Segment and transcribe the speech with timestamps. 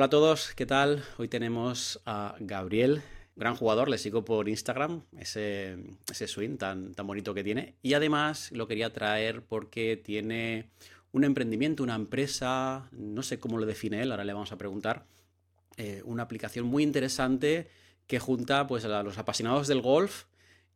[0.00, 1.04] Hola a todos, ¿qué tal?
[1.18, 3.02] Hoy tenemos a Gabriel,
[3.36, 5.76] gran jugador, le sigo por Instagram, ese,
[6.10, 7.74] swing tan, tan bonito que tiene.
[7.82, 10.70] Y además lo quería traer porque tiene
[11.12, 15.04] un emprendimiento, una empresa, no sé cómo lo define él, ahora le vamos a preguntar,
[15.76, 17.68] eh, una aplicación muy interesante
[18.06, 20.24] que junta pues, a los apasionados del golf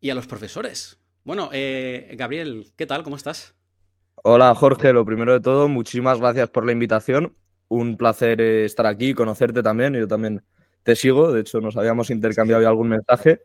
[0.02, 0.98] y a los profesores.
[1.24, 3.02] Bueno, eh, Gabriel, ¿qué tal?
[3.02, 3.54] ¿Cómo estás?
[4.16, 7.34] Hola Jorge, lo primero de todo, muchísimas gracias por la invitación.
[7.68, 9.94] Un placer eh, estar aquí, conocerte también.
[9.94, 10.42] Yo también
[10.82, 13.42] te sigo, de hecho nos habíamos intercambiado algún mensaje.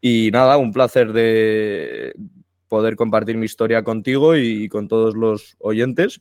[0.00, 2.14] Y nada, un placer de
[2.68, 6.20] poder compartir mi historia contigo y con todos los oyentes.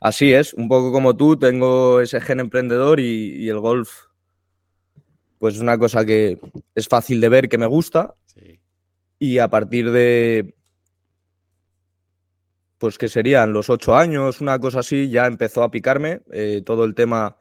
[0.00, 4.06] Así es, un poco como tú, tengo ese gen emprendedor y, el golf,
[5.38, 6.38] pues es una cosa que
[6.74, 8.14] es fácil de ver, que me gusta.
[9.18, 10.54] Y a partir de,
[12.80, 16.84] pues que serían los ocho años, una cosa así, ya empezó a picarme eh, todo
[16.84, 17.36] el tema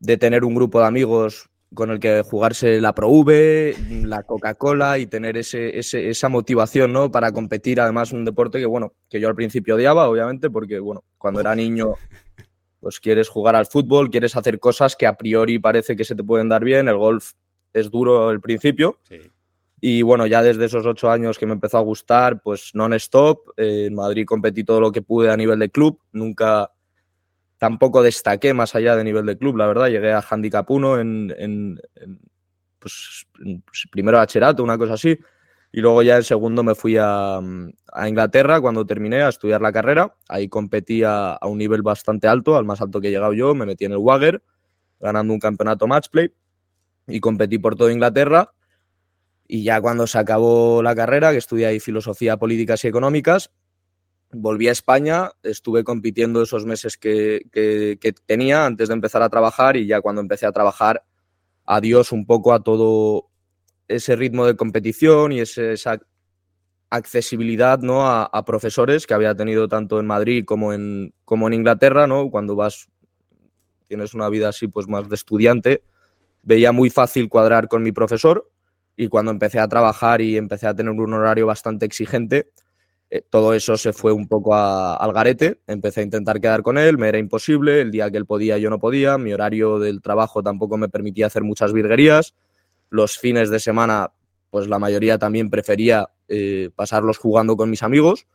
[0.00, 4.98] de tener un grupo de amigos con el que jugarse la Pro V, la Coca-Cola
[4.98, 7.12] y tener ese, esa motivación, ¿no?
[7.12, 11.04] Para competir, además, un deporte que, bueno, que yo al principio odiaba, obviamente, porque, bueno,
[11.16, 11.94] cuando era niño,
[12.80, 16.24] pues quieres jugar al fútbol, quieres hacer cosas que a priori parece que se te
[16.24, 17.34] pueden dar bien, el golf
[17.72, 18.98] es duro al principio.
[19.04, 19.20] Sí.
[19.80, 23.48] Y bueno, ya desde esos ocho años que me empezó a gustar, pues non-stop.
[23.56, 25.98] Eh, en Madrid competí todo lo que pude a nivel de club.
[26.12, 26.70] Nunca,
[27.56, 29.88] tampoco destaqué más allá de nivel de club, la verdad.
[29.88, 31.80] Llegué a Handicap 1 en, en,
[32.78, 35.18] pues, pues, primero a Cherato, una cosa así.
[35.72, 39.72] Y luego ya en segundo me fui a, a, Inglaterra cuando terminé a estudiar la
[39.72, 40.14] carrera.
[40.28, 43.54] Ahí competí a, a, un nivel bastante alto, al más alto que he llegado yo.
[43.54, 44.42] Me metí en el Wagger,
[45.00, 46.34] ganando un campeonato matchplay.
[47.06, 48.52] Y competí por toda Inglaterra
[49.52, 53.50] y ya cuando se acabó la carrera, que estudié ahí filosofía, políticas y económicas,
[54.30, 57.40] volví a España, estuve compitiendo esos meses que,
[58.26, 61.02] tenía antes de empezar a trabajar y ya cuando empecé a trabajar,
[61.66, 63.28] adiós un poco a todo
[63.88, 65.98] ese ritmo de competición y esa
[66.88, 68.08] accesibilidad ¿no?
[68.08, 72.30] a, profesores que había tenido tanto en Madrid como en, como en Inglaterra, ¿no?
[72.30, 72.88] cuando vas,
[73.88, 75.82] tienes una vida así pues más de estudiante,
[76.44, 78.48] veía muy fácil cuadrar con mi profesor
[79.00, 82.50] y cuando empecé a trabajar y empecé a tener un horario bastante exigente,
[83.08, 85.58] eh, todo eso se fue un poco al garete.
[85.66, 87.80] Empecé a intentar quedar con él, me era imposible.
[87.80, 89.16] El día que él podía, yo no podía.
[89.16, 92.34] Mi horario del trabajo tampoco me permitía hacer muchas virguerías.
[92.90, 94.12] Los fines de semana,
[94.50, 98.26] pues la mayoría también prefería eh, pasarlos jugando con mis amigos.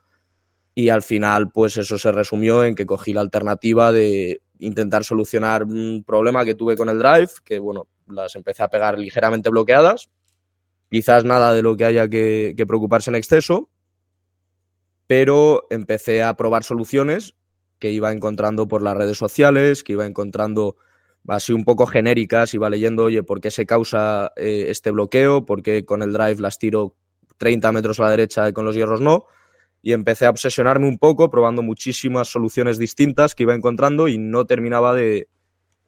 [0.74, 5.64] Y al final, pues eso se resumió en que cogí la alternativa de intentar solucionar
[5.64, 10.10] un problema que tuve con el drive, que bueno, las empecé a pegar ligeramente bloqueadas
[10.90, 13.70] Quizás nada de lo que haya que, preocuparse en exceso,
[15.08, 17.36] pero empecé a probar soluciones
[17.80, 20.78] que iba encontrando por las redes sociales, que iba encontrando
[21.28, 25.46] así un poco genéricas, iba leyendo, oye, ¿por qué se causa eh, este bloqueo?
[25.46, 26.96] ¿Por qué con el drive las tiro
[27.38, 29.26] 30 metros a la derecha y con los hierros no?
[29.82, 34.46] Y empecé a obsesionarme un poco, probando muchísimas soluciones distintas que iba encontrando y no
[34.46, 35.28] terminaba de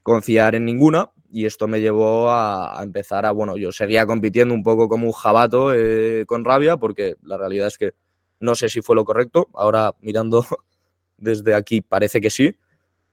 [0.03, 4.63] confiar en ninguna y esto me llevó a, empezar a, bueno, yo seguía compitiendo un
[4.63, 7.93] poco como un jabato eh, con rabia, porque la realidad es que
[8.39, 10.45] no sé si fue lo correcto, ahora mirando
[11.17, 12.55] desde aquí parece que sí,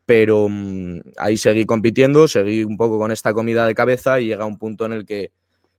[0.06, 4.44] pero mm, ahí seguí compitiendo, seguí un poco con esta comida de cabeza y llega
[4.44, 5.32] un punto en el que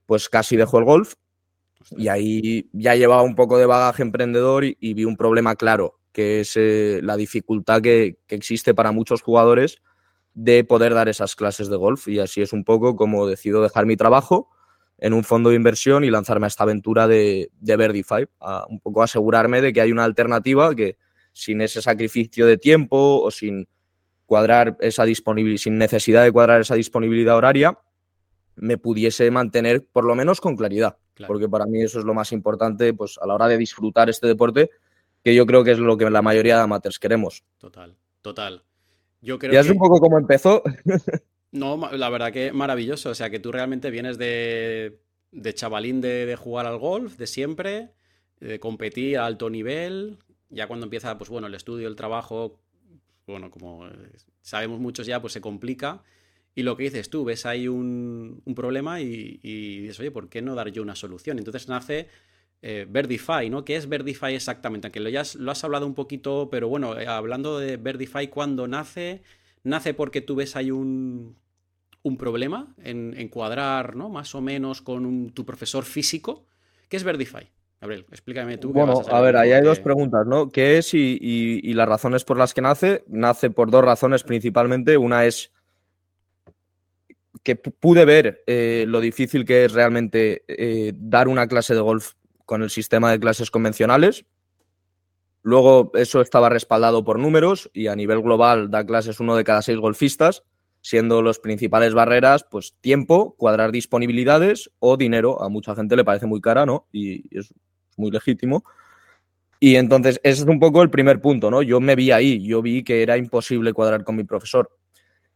[0.06, 1.14] pues casi dejó el golf.
[1.92, 6.40] Y ahí ya llevaba un poco de bagaje emprendedor y, vi un problema claro, que
[6.40, 9.82] es eh, la dificultad que, que existe para muchos jugadores
[10.36, 12.08] de poder dar esas clases de golf.
[12.08, 14.52] Y así es un poco como decido dejar mi trabajo
[14.98, 18.80] en un fondo de inversión y lanzarme a esta aventura de, de Verdify, a un
[18.80, 20.98] poco asegurarme de que hay una alternativa que
[21.34, 23.68] sin ese sacrificio de tiempo o sin
[24.26, 27.78] cuadrar esa disponibilidad, sin necesidad de cuadrar esa disponibilidad horaria,
[28.56, 30.98] me pudiese mantener por lo menos con claridad.
[31.28, 34.28] Porque para mí eso es lo más importante pues, a la hora de disfrutar este
[34.28, 34.70] deporte,
[35.24, 37.44] que yo creo que es lo que la mayoría de amateurs queremos.
[37.58, 38.64] Total, total.
[39.26, 40.62] Yo creo es un poco como empezó.
[41.52, 43.10] no, la verdad que maravilloso.
[43.10, 45.02] O sea, que tú realmente vienes de,
[45.32, 47.90] de chavalín de, jugar al golf, de siempre,
[48.40, 50.20] de competir a alto nivel.
[50.50, 52.60] Ya cuando empieza, pues bueno, el estudio, el trabajo,
[53.26, 53.90] bueno, como
[54.42, 56.04] sabemos muchos ya, pues se complica.
[56.54, 60.44] Y lo que dices tú, ves ahí un, problema y, y, dices, oye, ¿por qué
[60.44, 61.40] no dar yo una solución?
[61.40, 62.10] Entonces nace
[62.68, 63.64] eh, Verdify, ¿no?
[63.64, 64.88] ¿Qué es Verdify exactamente?
[64.88, 68.68] Aunque lo, ya lo has hablado un poquito, pero bueno, eh, hablando de Verdify, ¿cuándo
[68.68, 69.22] nace?
[69.64, 71.36] ¿Nace porque tú ves ahí un,
[72.02, 74.10] un problema en, cuadrar, ¿no?
[74.10, 76.48] Más o menos con tu profesor físico.
[76.90, 77.48] ¿Qué es Verdify?
[77.80, 78.74] Gabriel, explícame tú.
[78.74, 80.50] Bueno, a, ver, ahí hay dos preguntas, ¿no?
[80.50, 83.04] ¿Qué es y, y, las razones por las que nace?
[83.06, 84.98] Nace por dos razones principalmente.
[84.98, 85.52] Una es
[87.44, 92.14] que pude ver eh, lo difícil que es realmente eh, dar una clase de golf
[92.46, 94.26] con el sistema de clases convencionales.
[95.42, 99.62] Luego eso estaba respaldado por números y a nivel global da clases uno de cada
[99.62, 100.44] seis golfistas,
[100.82, 105.42] siendo las principales barreras pues tiempo, cuadrar disponibilidades o dinero.
[105.44, 106.88] A mucha gente le parece muy cara, ¿no?
[106.92, 107.54] Y es
[107.98, 108.64] muy legítimo.
[109.60, 111.62] Y entonces ese es un poco el primer punto, ¿no?
[111.62, 114.70] Yo me vi ahí, yo vi que era imposible cuadrar con mi profesor.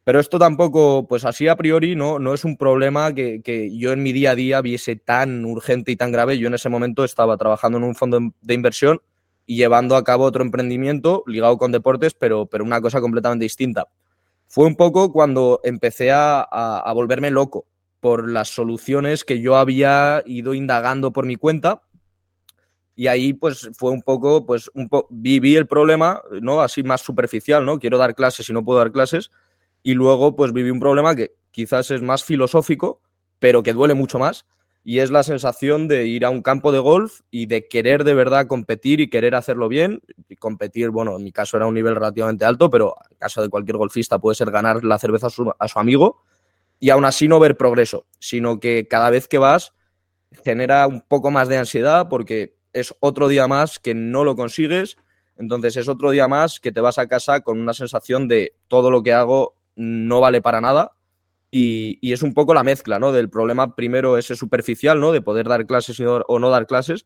[0.09, 4.01] Pero esto tampoco, pues así a priori, no, no es un problema que, yo en
[4.01, 6.39] mi día a día viese tan urgente y tan grave.
[6.39, 9.03] Yo en ese momento estaba trabajando en un fondo de inversión
[9.45, 13.87] y llevando a cabo otro emprendimiento ligado con deportes, pero, pero una cosa completamente distinta.
[14.47, 17.67] Fue un poco cuando empecé a, a volverme loco
[17.99, 21.83] por las soluciones que yo había ido indagando por mi cuenta
[22.95, 26.61] y ahí pues fue un poco, pues un viví el problema, ¿no?
[26.61, 27.77] Así más superficial, ¿no?
[27.77, 29.29] Quiero dar clases y no puedo dar clases
[29.83, 33.01] y luego pues viví un problema que quizás es más filosófico,
[33.39, 34.45] pero que duele mucho más,
[34.83, 38.13] y es la sensación de ir a un campo de golf y de querer de
[38.13, 40.01] verdad competir y querer hacerlo bien.
[40.29, 43.49] Y competir, bueno, en mi caso era un nivel relativamente alto, pero en caso de
[43.49, 46.23] cualquier golfista puede ser ganar la cerveza a su, a su amigo
[46.79, 49.73] y aún así no ver progreso, sino que cada vez que vas
[50.43, 54.97] genera un poco más de ansiedad porque es otro día más que no lo consigues,
[55.35, 58.91] entonces es otro día más que te vas a casa con una sensación de todo
[58.91, 60.91] lo que hago no vale para nada.
[61.51, 63.11] Y, es un poco la mezcla, ¿no?
[63.11, 65.11] Del problema primero ese superficial, ¿no?
[65.11, 67.05] De poder dar clases o no dar clases.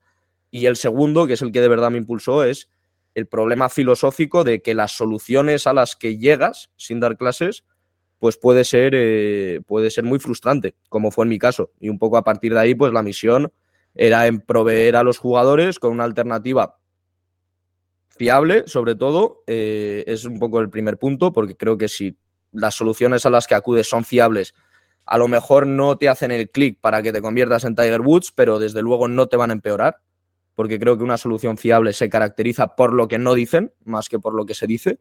[0.51, 2.69] Y el segundo, que es el que de verdad me impulsó, es
[3.13, 7.63] el problema filosófico de que las soluciones a las que llegas sin dar clases,
[8.17, 11.71] pues puede ser, eh, puede ser muy frustrante, como fue en mi caso.
[11.79, 13.53] Y un poco a partir de ahí, pues la misión
[13.93, 16.79] era en proveer a los jugadores con una alternativa
[18.09, 19.43] fiable, sobre todo.
[19.45, 22.17] Eh, es un poco el primer punto, porque creo que si
[22.53, 24.53] las soluciones a las que acudes son fiables,
[25.05, 28.31] a lo mejor no te hacen el clic para que te conviertas en Tiger Woods,
[28.33, 29.99] pero desde luego no te van a empeorar,
[30.55, 34.19] porque creo que una solución fiable se caracteriza por lo que no dicen, más que
[34.19, 34.99] por lo que se dice.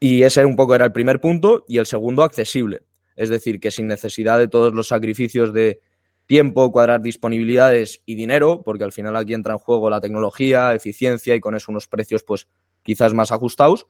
[0.00, 1.64] Y ese un poco era el primer punto.
[1.66, 2.82] Y el segundo, accesible.
[3.16, 5.80] Es decir, que sin necesidad de todos los sacrificios de
[6.26, 11.34] tiempo, cuadrar disponibilidades y dinero, porque al final aquí entra en juego la tecnología, eficiencia
[11.34, 12.46] y con eso unos precios pues
[12.82, 13.86] quizás más ajustados,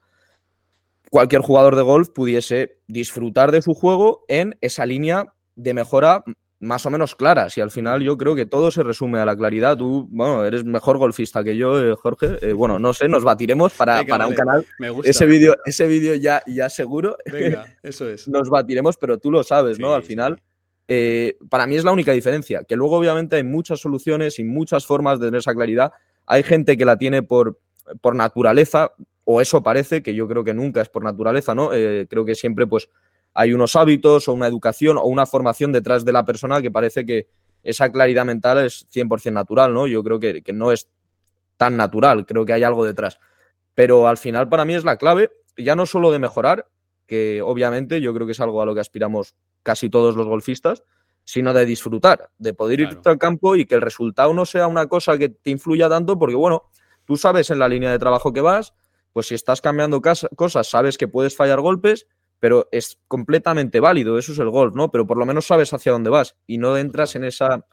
[1.09, 6.23] cualquier jugador de golf pudiese disfrutar de su juego en esa línea de mejora
[6.59, 7.49] más o menos clara.
[7.49, 9.77] Si al final yo creo que todo se resume a la claridad.
[9.77, 12.37] Tú, bueno, eres mejor golfista que yo, eh, Jorge.
[12.41, 14.65] Eh, bueno, no sé, nos batiremos para, para un canal.
[14.77, 15.09] Me gusta.
[15.09, 17.17] Ese vídeo ese vídeo ya, ya seguro.
[17.31, 18.27] Venga, eso es.
[18.27, 19.93] nos batiremos, pero tú lo sabes, ¿no?
[19.93, 20.41] Al final,
[20.87, 22.63] eh, para mí es la única diferencia.
[22.63, 25.93] Que luego, obviamente, hay muchas soluciones y muchas formas de tener esa claridad.
[26.25, 27.57] Hay gente que la tiene por,
[28.01, 28.91] por naturaleza
[29.31, 31.71] o eso parece, que yo creo que nunca es por naturaleza, ¿no?
[31.71, 32.89] Eh, creo que siempre pues
[33.35, 37.05] hay unos hábitos o una educación o una formación detrás de la persona que parece
[37.05, 37.27] que
[37.61, 39.85] esa claridad mental es 100% natural, ¿no?
[39.85, 40.89] Yo creo que, no es
[41.57, 43.19] tan natural, creo que hay algo detrás.
[43.75, 46.65] Pero al final para mí es la clave, ya no solo de mejorar,
[47.05, 50.83] que obviamente yo creo que es algo a lo que aspiramos casi todos los golfistas,
[51.23, 54.87] sino de disfrutar, de poder ir al campo y que el resultado no sea una
[54.87, 56.71] cosa que te influya tanto, porque bueno,
[57.05, 58.73] tú sabes en la línea de trabajo que vas,
[59.13, 62.07] pues si estás cambiando cosas, sabes que puedes fallar golpes,
[62.39, 64.91] pero es completamente válido, eso es el golf, ¿no?
[64.91, 67.65] Pero por lo menos sabes hacia dónde vas y no entras en esa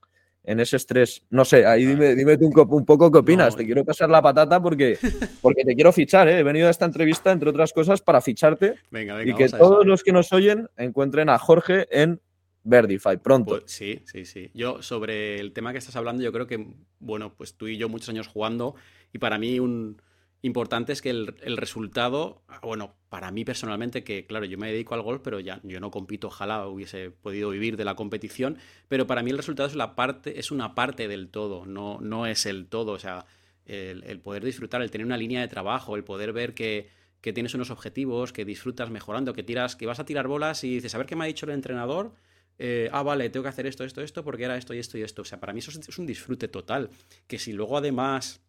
[0.47, 1.23] en ese estrés.
[1.29, 3.57] No sé, ahí dime, dime tú un, poco qué opinas.
[3.57, 4.97] Te quiero pasar la patata porque,
[5.43, 6.39] porque te quiero fichar, ¿eh?
[6.39, 10.03] He venido a esta entrevista, entre otras cosas, para ficharte venga, y que todos los
[10.03, 12.21] que nos oyen encuentren a Jorge en
[12.63, 13.59] Verdify pronto.
[13.59, 14.51] Pues sí, sí, sí.
[14.55, 16.65] Yo sobre el tema que estás hablando, yo creo que,
[17.01, 18.77] bueno, pues tú y yo muchos años jugando
[19.13, 20.01] y para mí un,
[20.43, 25.03] importante es que el, resultado, bueno, para mí personalmente, que claro, yo me dedico al
[25.03, 29.23] golf, pero ya yo no compito, ojalá hubiese podido vivir de la competición, pero para
[29.23, 32.67] mí el resultado es la parte, es una parte del todo, no, no es el
[32.67, 32.93] todo.
[32.93, 33.27] O sea,
[33.67, 36.89] el, poder disfrutar, el tener una línea de trabajo, el poder ver que,
[37.21, 40.75] que, tienes unos objetivos, que disfrutas mejorando, que tiras, que vas a tirar bolas y
[40.75, 42.13] dices, a ver qué me ha dicho el entrenador.
[42.59, 45.03] Eh, ah, vale, tengo que hacer esto, esto, esto, porque era esto y esto y
[45.03, 45.23] esto.
[45.23, 46.91] O sea, para mí eso es un disfrute total.
[47.27, 48.41] Que si luego además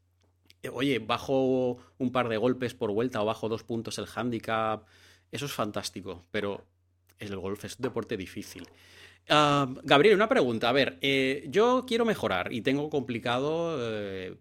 [0.71, 4.85] oye, bajo un par de golpes por vuelta o bajo dos puntos el handicap,
[5.31, 6.65] eso es fantástico, pero
[7.19, 8.67] el golf es un deporte difícil.
[9.29, 10.69] Ah, Gabriel, una pregunta.
[10.69, 14.37] A ver, eh, yo quiero mejorar y tengo complicado, eh,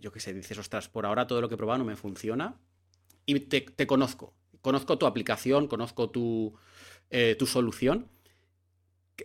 [0.00, 2.56] yo qué sé, dices, ostras, por ahora todo lo que he probado no me funciona
[3.26, 4.34] y te, conozco.
[4.60, 6.54] Conozco tu aplicación, conozco tu,
[7.38, 8.08] tu solución.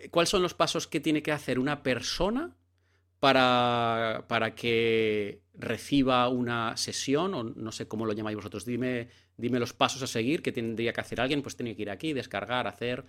[0.10, 2.56] ¿Cuáles son los pasos que tiene que hacer una persona
[3.20, 8.66] para, para que reciba una sesión, o no sé cómo lo llamáis vosotros.
[8.66, 11.90] Dime, dime los pasos a seguir que tendría que hacer alguien, pues tiene que ir
[11.90, 13.06] aquí, descargar, hacer.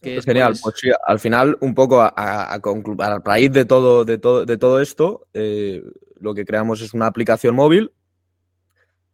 [0.00, 4.44] Genial, pues sí, al final, un poco a, a, a, raíz de todo, de todo,
[4.44, 5.80] de todo esto, eh,
[6.18, 7.92] lo que creamos es una aplicación móvil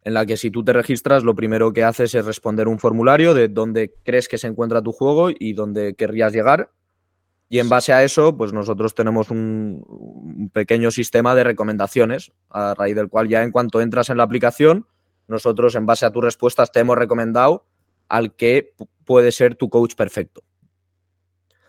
[0.03, 3.33] en la que si tú te registras, lo primero que haces es responder un formulario
[3.33, 6.71] de dónde crees que se encuentra tu juego y dónde querrías llegar.
[7.49, 12.75] Y en base a eso, pues nosotros tenemos un, un, pequeño sistema de recomendaciones, a
[12.75, 14.85] raíz del cual ya en cuanto entras en la aplicación,
[15.27, 17.65] nosotros en base a tus respuestas te hemos recomendado
[18.07, 20.43] al que puede ser tu coach perfecto.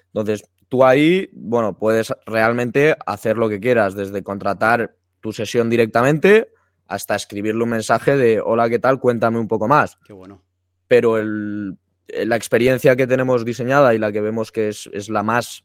[0.09, 6.53] Entonces, tú ahí, bueno, puedes realmente hacer lo que quieras, desde contratar tu sesión directamente
[6.87, 8.99] hasta escribirle un mensaje de hola, ¿qué tal?
[8.99, 9.97] Cuéntame un poco más.
[10.05, 10.43] Qué bueno.
[10.89, 15.23] Pero el, la experiencia que tenemos diseñada y la que vemos que es, es la
[15.23, 15.65] más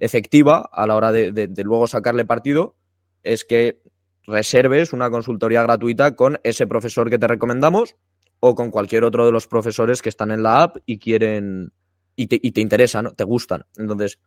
[0.00, 2.74] efectiva a la hora de, luego sacarle partido
[3.22, 3.82] es que
[4.26, 7.96] reserves una consultoría gratuita con ese profesor que te recomendamos
[8.40, 11.72] o con cualquier otro de los profesores que están en la app y quieren
[12.16, 13.64] y te, y te interesan, te gustan.
[13.76, 14.18] Entonces,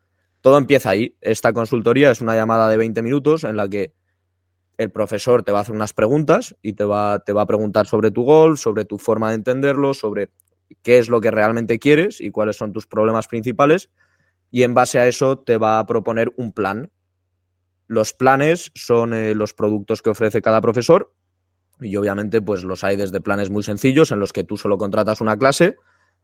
[0.42, 1.16] todo empieza ahí.
[1.22, 3.94] Esta consultoría es una llamada de 20 minutos en la que
[4.78, 7.88] el profesor te va a hacer unas preguntas y te va, te va a preguntar
[7.88, 10.30] sobre tu gol, sobre tu forma de entenderlo, sobre
[10.82, 13.90] qué es lo que realmente quieres y cuáles son tus problemas principales.
[14.54, 16.92] Y en base a eso te va a proponer un plan.
[17.88, 21.12] Los planes son eh, los productos que ofrece cada profesor
[21.82, 25.22] y obviamente pues los hay desde planes muy sencillos en los que tú solo contratas
[25.22, 25.76] una clase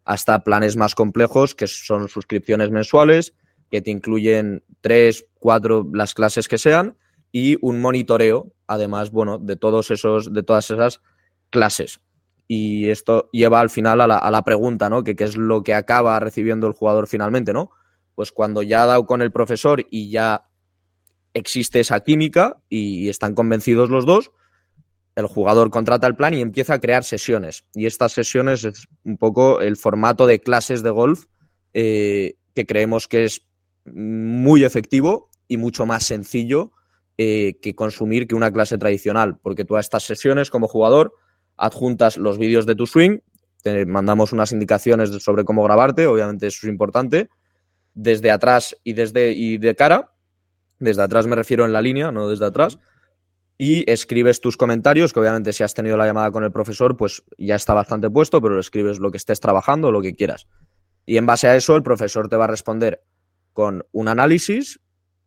[0.05, 3.33] hasta planes más complejos que son suscripciones mensuales
[3.71, 6.98] que te incluyen tres, cuatro, las clases que sean
[7.31, 11.01] y un monitoreo, además, bueno, de todos esos, de todas esas
[11.50, 12.00] clases.
[12.48, 15.03] Y esto lleva al final a la, a la pregunta, ¿no?
[15.03, 17.71] Que qué es lo que acaba recibiendo el jugador finalmente, ¿no?
[18.19, 20.43] Pues cuando ya ha dado con el profesor y ya
[21.33, 24.31] existe esa química y, están convencidos los dos,
[25.15, 27.63] el jugador contrata el plan y empieza a crear sesiones.
[27.73, 31.27] Y estas sesiones es un poco el formato de clases de golf
[31.73, 33.47] eh, que creemos que es
[33.85, 36.73] muy efectivo y mucho más sencillo
[37.17, 41.13] eh, que consumir que una clase tradicional, porque tú a estas sesiones como jugador
[41.55, 43.19] adjuntas los vídeos de tu swing,
[43.63, 47.29] te mandamos unas indicaciones sobre cómo grabarte, obviamente eso es importante,
[48.01, 50.13] desde atrás y desde y de cara,
[50.79, 52.79] desde atrás me refiero en la línea, no desde atrás,
[53.58, 57.24] y escribes tus comentarios, que obviamente si has tenido la llamada con el profesor, pues
[57.38, 60.48] ya está bastante puesto, pero escribes lo que estés trabajando, lo que quieras.
[61.06, 63.03] Y en base a eso, el profesor te va a responder
[63.51, 64.79] con un análisis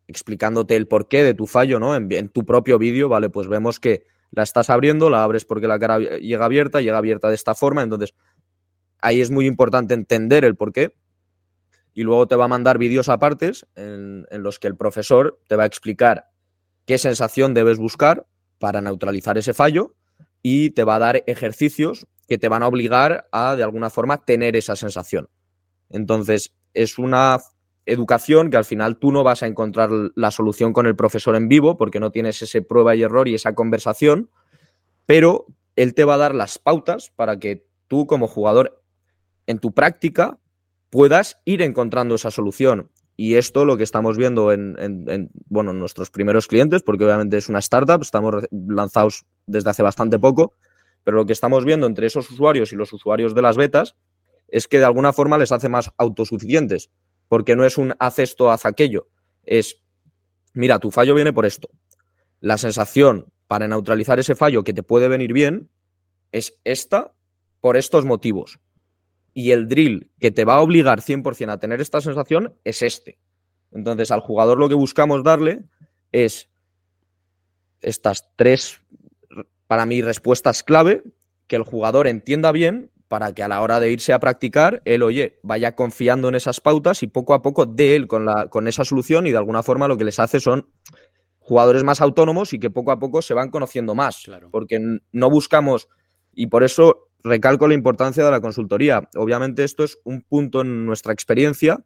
[0.07, 1.95] explicándote el porqué de tu fallo, ¿no?
[1.95, 3.29] En, en tu propio vídeo, ¿vale?
[3.29, 7.29] Pues vemos que la estás abriendo, la abres porque la cara llega abierta, llega abierta
[7.29, 8.15] de esta forma, entonces
[8.99, 10.95] ahí es muy importante entender el porqué.
[11.93, 15.55] Y luego te va a mandar vídeos apartes en, en los que el profesor te
[15.55, 16.27] va a explicar
[16.85, 18.25] qué sensación debes buscar
[18.59, 19.95] para neutralizar ese fallo
[20.41, 24.23] y te va a dar ejercicios que te van a obligar a, de alguna forma,
[24.23, 25.29] tener esa sensación.
[25.89, 27.39] Entonces, es una
[27.85, 31.47] educación que al final tú no vas a encontrar la solución con el profesor en
[31.49, 34.29] vivo porque no tienes ese prueba y error y esa conversación,
[35.05, 35.45] pero
[35.75, 38.81] él te va a dar las pautas para que tú como jugador
[39.47, 40.39] en tu práctica
[40.93, 42.91] puedas ir encontrando esa solución.
[43.17, 47.03] Y esto lo que estamos viendo en, en, en, bueno, en nuestros primeros clientes, porque
[47.03, 50.53] obviamente es una startup, estamos lanzados desde hace bastante poco,
[51.03, 53.95] pero lo que estamos viendo entre esos usuarios y los usuarios de las betas
[54.47, 56.91] es que de alguna forma les hace más autosuficientes,
[57.27, 59.07] porque no es un haz esto, haz aquello,
[59.41, 59.81] es,
[60.53, 61.69] mira, tu fallo viene por esto.
[62.39, 65.71] La sensación para neutralizar ese fallo que te puede venir bien
[66.31, 67.13] es esta
[67.61, 68.59] por estos motivos
[69.33, 73.17] y el drill que te va a obligar 100% a tener esta sensación es este.
[73.71, 75.63] Entonces, al jugador lo que buscamos darle
[76.11, 76.49] es
[77.81, 78.81] estas tres,
[79.67, 81.03] para mí, respuestas clave
[81.47, 85.03] que el jugador entienda bien para que a la hora de irse a practicar, él,
[85.03, 88.67] oye, vaya confiando en esas pautas y poco a poco de él con, la, con
[88.67, 90.67] esa solución y de alguna forma lo que les hace son
[91.39, 94.23] jugadores más autónomos y que poco a poco se van conociendo más.
[94.23, 94.49] Claro.
[94.49, 94.79] Porque
[95.11, 95.89] no buscamos,
[96.33, 99.09] y por eso recalco la importancia de la consultoría.
[99.15, 101.83] Obviamente esto es un punto en nuestra experiencia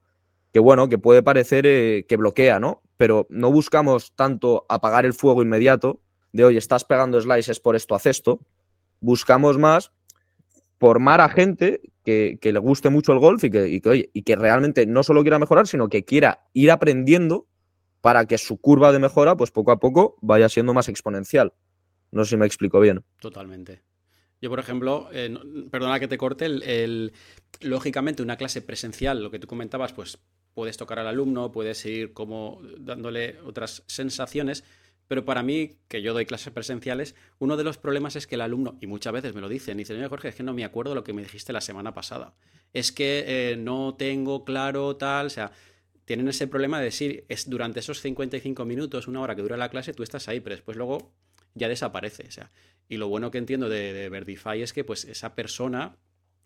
[0.51, 2.81] que, bueno, que puede parecer eh, que bloquea, ¿no?
[2.97, 6.01] Pero no buscamos tanto apagar el fuego inmediato
[6.33, 8.39] de, oye, estás pegando slices por esto, haz esto.
[8.99, 9.91] Buscamos más
[10.79, 14.35] formar a gente que, que le guste mucho el golf y que, oye, y que
[14.35, 17.47] realmente no solo quiera mejorar, sino que quiera ir aprendiendo
[18.01, 21.53] para que su curva de mejora, pues poco a poco, vaya siendo más exponencial.
[22.11, 23.03] No sé si me explico bien.
[23.19, 23.81] Totalmente.
[24.41, 25.35] Yo, por ejemplo, eh,
[25.71, 27.13] perdona que te corte, el,
[27.61, 30.19] lógicamente una clase presencial, lo que tú comentabas, pues
[30.53, 34.63] puedes tocar al alumno, puedes ir como dándole otras sensaciones,
[35.07, 38.41] Pero para mí, que yo doy clases presenciales, uno de los problemas es que el
[38.41, 41.03] alumno, y muchas veces me lo dicen, dicen, Jorge, es que no me acuerdo lo
[41.05, 42.33] que me dijiste la semana pasada.
[42.73, 45.53] Es que eh, no tengo claro tal, o sea,
[46.03, 49.69] tienen ese problema de decir, es durante esos 55 minutos, una hora que dura la
[49.69, 51.13] clase, tú estás ahí, pero después luego
[51.53, 52.25] ya desaparece.
[52.27, 52.51] O sea,
[52.89, 55.97] y lo bueno que entiendo de, de Verdify es que pues esa persona,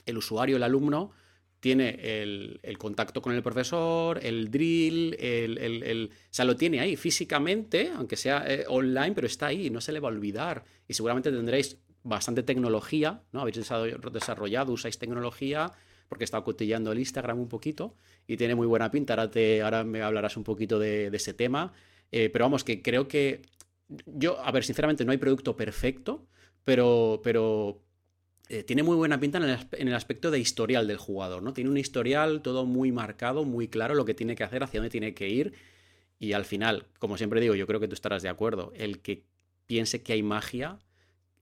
[0.05, 1.11] el usuario, el alumno,
[1.61, 7.91] tiene el, contacto con el profesor, el drill, el, o sea, lo tiene ahí físicamente,
[7.95, 10.65] aunque sea eh, online, pero está ahí, no se le va a olvidar.
[10.87, 13.41] Y seguramente tendréis bastante tecnología, ¿no?
[13.41, 13.57] Habéis
[14.11, 15.71] desarrollado, usáis tecnología,
[16.09, 17.95] porque he estado cotillando el Instagram un poquito
[18.25, 19.13] y tiene muy buena pinta.
[19.13, 21.73] Ahora, te, ahora me hablarás un poquito de, ese tema.
[22.11, 23.43] Eh, pero vamos, que creo que
[24.05, 26.27] yo, a ver, sinceramente no hay producto perfecto,
[26.63, 27.81] pero, pero
[28.49, 31.53] eh, tiene muy buena pinta en el, aspecto de historial del jugador, ¿no?
[31.53, 34.89] Tiene un historial todo muy marcado, muy claro lo que tiene que hacer, hacia dónde
[34.89, 35.53] tiene que ir.
[36.19, 39.25] Y al final, como siempre digo, yo creo que tú estarás de acuerdo, el que
[39.65, 40.79] piense que hay magia,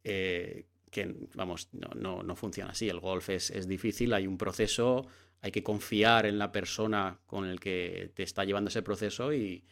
[0.04, 2.90] eh, que vamos, no, no, funciona así.
[2.90, 5.08] El golf es, es, difícil, hay un proceso,
[5.42, 9.64] hay que confiar en la persona con el que te está llevando ese proceso y,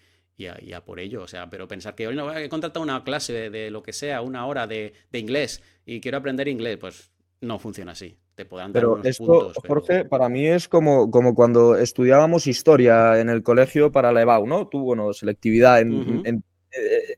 [0.45, 1.23] a, por ello.
[1.23, 4.21] O sea, pero pensar que hoy no he contratado una clase de, lo que sea,
[4.21, 8.17] una hora de, de, inglés y quiero aprender inglés, pues no funciona así.
[8.35, 13.29] Te podrán dar pero esto, Jorge, para mí es como, como cuando estudiábamos historia en
[13.29, 14.67] el colegio para la EBAU, ¿no?
[14.67, 17.17] Tú, bueno, selectividad en, eh,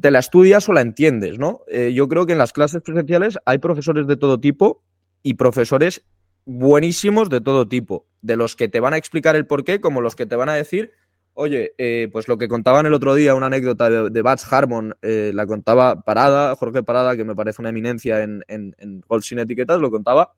[0.00, 1.60] te la estudias o la entiendes, ¿no?
[1.68, 4.82] Eh, yo creo que en las clases presenciales hay profesores de todo tipo
[5.22, 6.04] y profesores
[6.46, 10.16] buenísimos de todo tipo, de los que te van a explicar el porqué como los
[10.16, 10.92] que te van a decir
[11.40, 14.96] Oye, eh, pues lo que contaban el otro día, una anécdota de, de Bats Harmon,
[15.02, 19.38] eh, la contaba Parada, Jorge Parada, que me parece una eminencia en, en, en sin
[19.38, 20.32] etiquetas, lo contaba,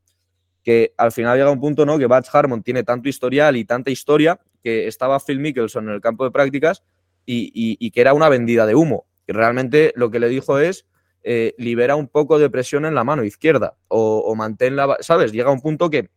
[0.62, 1.96] que al final llega un punto, ¿no?
[1.96, 6.02] Que Bats Harmon tiene tanto historial y tanta historia que estaba Phil Mickelson en el
[6.02, 6.82] campo de prácticas
[7.24, 9.06] y, y, que era una vendida de humo.
[9.26, 10.84] Y realmente lo que le dijo es,
[11.22, 15.32] eh, libera un poco de presión en la mano izquierda o, o mantén la, ¿sabes?
[15.32, 16.10] Llega un punto que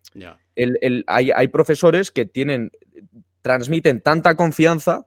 [0.55, 2.69] el, el, hay, hay, profesores que tienen
[3.43, 5.05] transmiten tanta confianza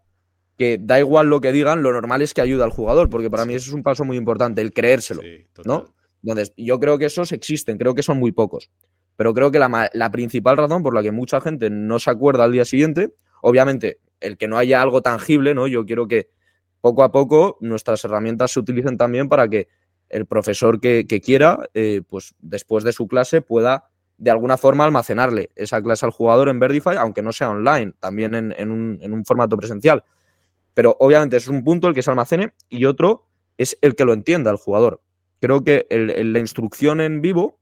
[0.57, 3.45] que da igual lo que digan, lo normal es que ayude al jugador, porque para
[3.45, 5.23] mí eso es un paso muy importante, el creérselo,
[5.65, 5.93] ¿no?
[6.23, 8.71] Entonces, yo creo que esos existen, creo que son muy pocos,
[9.17, 12.45] pero creo que la, la, principal razón por la que mucha gente no se acuerda
[12.45, 15.67] al día siguiente, obviamente, el que no haya algo tangible, ¿no?
[15.67, 16.31] Yo quiero que
[16.81, 19.69] poco a poco nuestras herramientas se utilicen también para que
[20.09, 24.85] el profesor que, que quiera, eh, pues después de su clase pueda de alguna forma
[24.85, 29.57] almacenarle esa clase al jugador en Verdify, aunque no sea online, también en, un, formato
[29.57, 30.05] presencial.
[30.75, 33.27] Pero obviamente es un punto el que se almacene y otro
[33.59, 35.03] es el que lo entienda el jugador.
[35.41, 37.59] Creo que la instrucción en vivo,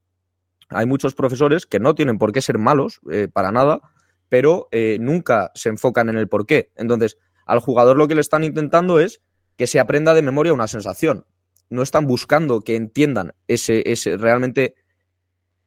[0.69, 3.81] hay muchos profesores que no tienen por qué ser malos eh, para nada,
[4.29, 6.73] pero eh, nunca se enfocan en el por qué.
[6.77, 9.21] Entonces, al jugador lo que le están intentando es
[9.57, 11.27] que se aprenda de memoria una sensación.
[11.69, 14.75] No están buscando que entiendan ese, ese realmente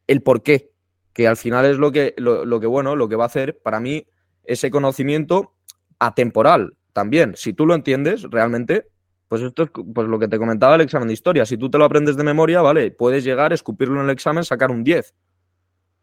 [0.08, 0.72] el por qué
[1.18, 3.80] que al final es lo que, lo, que, bueno, lo que va a hacer para
[3.80, 4.06] mí
[4.44, 5.56] ese conocimiento
[5.98, 7.34] atemporal también.
[7.36, 8.86] Si tú lo entiendes realmente,
[9.28, 11.48] pues esto es pues lo que te comentaba el examen de historia.
[11.48, 14.70] Si tú te lo aprendes de memoria, vale, puedes llegar, escupirlo en el examen, sacar
[14.70, 15.16] un 10.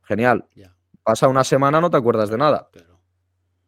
[0.03, 0.47] Genial.
[1.05, 2.69] Pasa una semana, no te acuerdas de nada.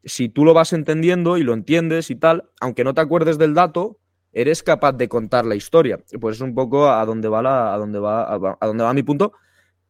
[0.02, 3.54] Si tú lo vas entendiendo y lo entiendes y tal, aunque no te acuerdes del
[3.54, 4.00] dato,
[4.32, 6.00] eres capaz de contar la historia.
[6.20, 9.04] Pues es un poco a dónde va la, a dónde va, a dónde va mi
[9.04, 9.32] punto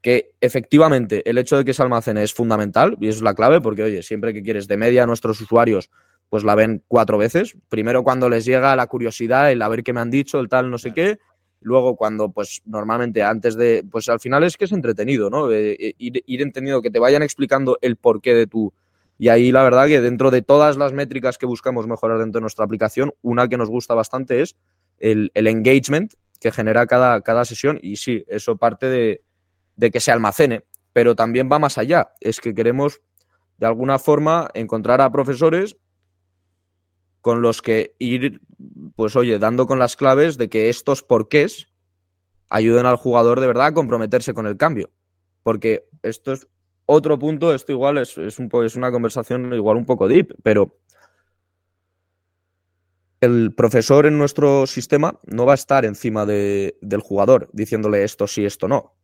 [0.06, 3.82] que efectivamente el hecho de que se almacene es fundamental y es la clave porque,
[3.82, 5.90] oye, siempre que quieres de media nuestros usuarios
[6.28, 7.56] pues la ven cuatro veces.
[7.68, 10.70] Primero cuando les llega la curiosidad, el a ver qué me han dicho, el tal,
[10.70, 11.18] no sé qué.
[11.60, 15.50] Luego cuando, pues normalmente antes de, pues al final es que es entretenido, ¿no?
[15.50, 18.72] Eh, eh, ir, ir, entendiendo, que te vayan explicando el porqué de tu...
[19.18, 22.42] Y ahí la verdad que dentro de todas las métricas que buscamos mejorar dentro de
[22.42, 24.54] nuestra aplicación, una que nos gusta bastante es
[25.00, 27.80] el, el engagement que genera cada, cada sesión.
[27.82, 29.22] Y sí, eso parte de,
[29.76, 32.12] de que se almacene, pero también va más allá.
[32.20, 33.00] Es que queremos,
[33.58, 35.76] de alguna forma, encontrar a profesores
[37.20, 38.40] con los que ir,
[38.94, 41.68] pues oye, dando con las claves de que estos porqués
[42.48, 44.90] ayuden al jugador de verdad a comprometerse con el cambio.
[45.42, 46.46] Porque esto es
[46.86, 50.78] otro punto, esto igual es, un, es una conversación igual un poco deep, pero
[53.20, 58.26] el profesor en nuestro sistema no va a estar encima de, del jugador diciéndole esto
[58.26, 58.94] sí, esto no.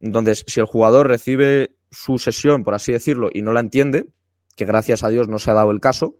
[0.00, 4.06] Entonces, si el jugador recibe su sesión, por así decirlo, y no la entiende,
[4.56, 6.16] que gracias a Dios no se ha dado el caso,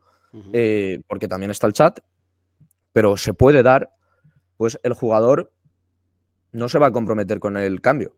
[0.52, 2.00] eh, porque también está el chat,
[2.92, 3.90] pero se puede dar,
[4.56, 5.52] pues el jugador
[6.52, 8.16] no se va a comprometer con el cambio,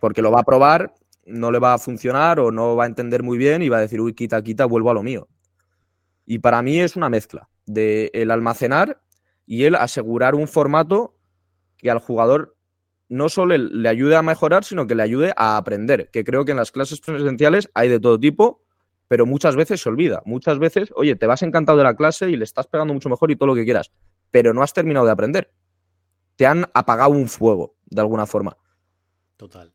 [0.00, 0.94] porque lo va a probar,
[1.26, 3.80] no le va a funcionar o no va a entender muy bien y va a
[3.80, 5.28] decir, uy, quita, quita, vuelvo a lo mío.
[6.26, 9.02] Y para mí es una mezcla de el almacenar
[9.46, 11.16] y él asegurar un formato
[11.76, 12.56] que al jugador
[13.08, 16.10] no solo le ayude a mejorar, sino que le ayude a aprender.
[16.10, 18.62] Que creo que en las clases presenciales hay de todo tipo,
[19.08, 20.22] pero muchas veces se olvida.
[20.24, 23.30] Muchas veces, oye, te vas encantado de la clase y le estás pegando mucho mejor
[23.30, 23.92] y todo lo que quieras,
[24.30, 25.52] pero no has terminado de aprender.
[26.36, 28.56] Te han apagado un fuego, de alguna forma.
[29.36, 29.72] Total.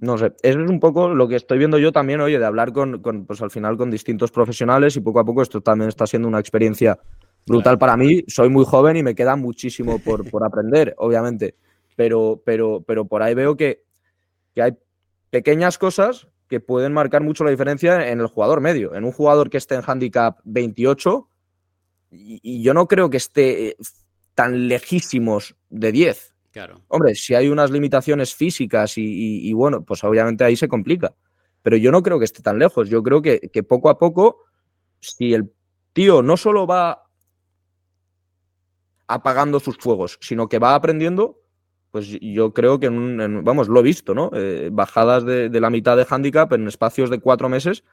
[0.00, 2.72] No sé, eso es un poco lo que estoy viendo yo también, oye, de hablar
[2.72, 6.28] con, pues al final con distintos profesionales y poco a poco esto también está siendo
[6.28, 6.98] una experiencia
[7.46, 8.22] brutal para mí.
[8.28, 11.56] Soy muy joven y me queda muchísimo por, por aprender, obviamente,
[11.98, 13.82] pero, pero, pero por ahí veo que,
[14.54, 14.72] que hay
[15.30, 18.94] pequeñas cosas que pueden marcar mucho la diferencia en el jugador medio.
[18.94, 21.28] En un jugador que esté en handicap 28,
[22.12, 23.76] y, yo no creo que esté
[24.36, 26.34] tan lejísimos de 10.
[26.52, 26.82] Claro.
[26.86, 31.16] Hombre, si hay unas limitaciones físicas y, bueno, pues obviamente ahí se complica.
[31.62, 32.88] Pero yo no creo que esté tan lejos.
[32.88, 34.44] Yo creo que, que poco a poco,
[35.00, 35.52] si el
[35.92, 37.10] tío no solo va
[39.08, 41.40] apagando sus fuegos, sino que va aprendiendo,
[41.90, 44.30] pues yo creo que, en vamos, lo he visto, ¿no?
[44.34, 47.84] Eh, bajadas de, la mitad de handicap en espacios de cuatro meses.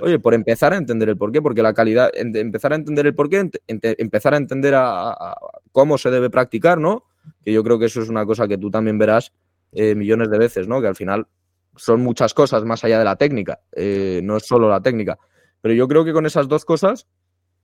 [0.00, 3.50] Oye, por empezar a entender el porqué, porque la calidad, empezar a entender el porqué,
[3.66, 5.34] empezar a entender a,
[5.72, 7.04] cómo se debe practicar, ¿no?
[7.42, 9.32] Que yo creo que eso es una cosa que tú también verás
[9.72, 10.82] eh, millones de veces, ¿no?
[10.82, 11.26] Que al final
[11.74, 15.18] son muchas cosas más allá de la técnica, eh, no es solo la técnica.
[15.62, 17.06] Pero yo creo que con esas dos cosas,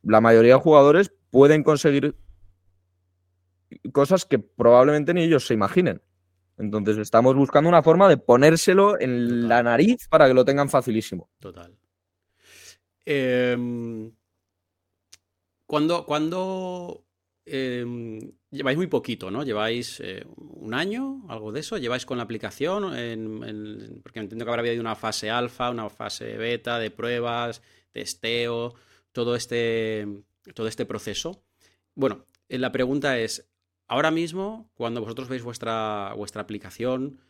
[0.02, 2.16] la mayoría de jugadores pueden conseguir
[3.92, 6.02] cosas que probablemente ni ellos se imaginen.
[6.56, 11.28] Entonces estamos buscando una forma de ponérselo en la nariz para que lo tengan facilísimo.
[11.40, 11.76] Total.
[15.66, 17.04] Cuando, cuando
[17.44, 19.42] em, lleváis muy poquito, ¿no?
[19.42, 22.82] Lleváis eh, un año, algo de eso, lleváis con la aplicación,
[24.02, 28.74] porque entiendo que habrá habido una fase alfa, una fase beta de pruebas, testeo,
[29.12, 30.06] todo este,
[30.54, 31.42] todo este proceso.
[31.94, 33.48] Bueno, eh, la pregunta es,
[33.86, 37.20] ahora mismo, cuando vosotros veis vuestra, vuestra aplicación,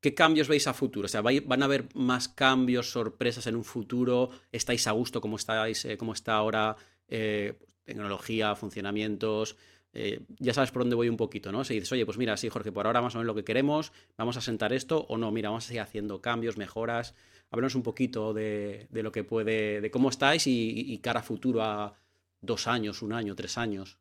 [0.00, 1.06] ¿qué cambios veis a futuro?
[1.06, 4.30] O sea, ¿van a haber más cambios, sorpresas en un futuro?
[4.50, 6.76] ¿Estáis a gusto como, estáis, eh, está ahora?
[7.08, 9.56] Eh, tecnología, funcionamientos.
[9.92, 11.64] Eh, ya sabes por dónde voy un poquito, ¿no?
[11.64, 13.92] Si dices, oye, pues mira, sí, Jorge, por ahora más o menos lo que queremos,
[14.16, 17.14] vamos a sentar esto, o no, mira, vamos a seguir haciendo cambios, mejoras.
[17.50, 21.94] Háblanos un poquito de, lo que puede, de cómo estáis y, y cara futuro a
[22.40, 23.98] dos años, un año, tres años.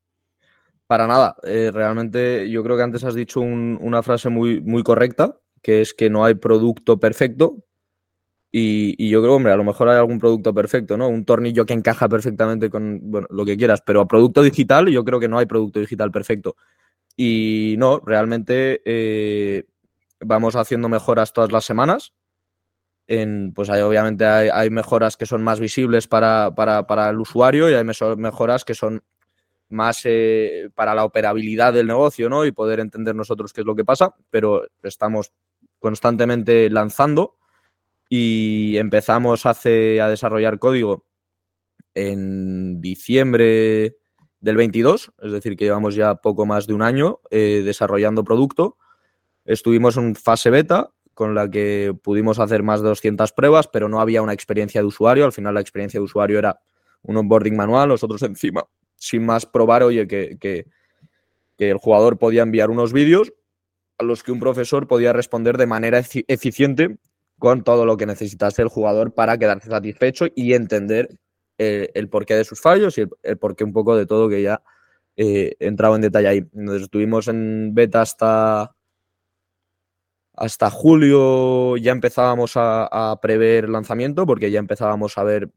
[0.92, 1.38] Para nada.
[1.44, 5.94] Eh, realmente yo creo que antes has dicho una frase muy, muy correcta, que es
[5.94, 7.64] que no hay producto perfecto.
[8.52, 11.08] Y, yo creo, hombre, a lo mejor hay algún producto perfecto, ¿no?
[11.08, 15.22] Un tornillo que encaja perfectamente con lo que quieras, pero a producto digital yo creo
[15.22, 16.58] que no hay producto digital perfecto.
[17.16, 19.64] Y no, realmente eh,
[20.20, 22.14] vamos haciendo mejoras todas las semanas.
[23.08, 27.70] En, pues hay, obviamente hay, mejoras que son más visibles para, para, para, el usuario
[27.70, 29.02] y hay mejoras que son
[29.72, 32.46] más eh, para la operabilidad del negocio, ¿no?
[32.46, 35.32] Y poder entender nosotros qué es lo que pasa, pero estamos
[35.80, 37.38] constantemente lanzando
[38.10, 41.06] y empezamos hace a desarrollar código
[41.94, 43.98] en diciembre
[44.40, 48.78] del 22, es decir, que llevamos ya poco más de un año eh, desarrollando producto.
[49.46, 54.02] Estuvimos en fase beta con la que pudimos hacer más de 200 pruebas, pero no
[54.02, 55.26] había una experiencia de usuario.
[55.26, 56.60] Al final la experiencia de usuario era
[57.04, 58.66] un onboarding manual, nosotros encima
[59.02, 60.68] sin más probar, oye, que,
[61.58, 63.34] el jugador podía enviar unos vídeos
[64.00, 66.98] a los que un profesor podía responder de manera eficiente
[67.38, 71.10] con todo lo que necesitase el jugador para quedarse satisfecho y entender
[71.58, 74.64] eh, el porqué de sus fallos y el, porqué un poco de todo que ya
[75.16, 76.38] eh, en detalle ahí.
[76.38, 78.76] Entonces, estuvimos en beta hasta,
[80.34, 85.50] hasta julio, ya empezábamos a, a prever lanzamiento porque ya empezábamos a ver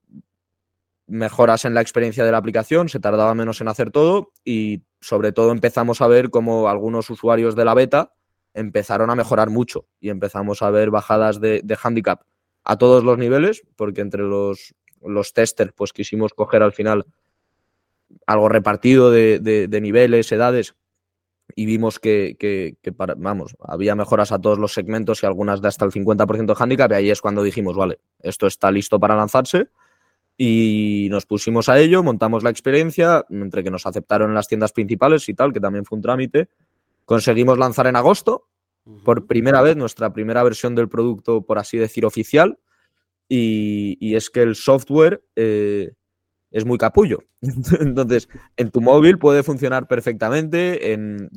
[1.07, 5.33] mejoras en la experiencia de la aplicación, se tardaba menos en hacer todo y sobre
[5.33, 8.13] todo empezamos a ver cómo algunos usuarios de la beta
[8.55, 12.23] empezaron a mejorar mucho y empezamos a ver bajadas de, handicap
[12.63, 17.05] a todos los niveles, porque entre los, los testers pues quisimos coger al final
[18.27, 20.75] algo repartido de, niveles, edades
[21.55, 22.77] y vimos que,
[23.17, 26.91] vamos, había mejoras a todos los segmentos y algunas de hasta el 50% de handicap
[26.93, 29.69] y ahí es cuando dijimos, vale, esto está listo para lanzarse
[30.37, 34.73] y nos pusimos a ello, montamos la experiencia, entre que nos aceptaron en las tiendas
[34.73, 36.49] principales y tal, que también fue un trámite.
[37.05, 38.49] Conseguimos lanzar en agosto,
[39.05, 42.59] por primera vez, nuestra primera versión del producto, por así decir, oficial.
[43.29, 45.93] Y, es que el software eh,
[46.51, 47.21] es muy capullo.
[47.81, 51.31] Entonces, en tu móvil puede funcionar perfectamente, en,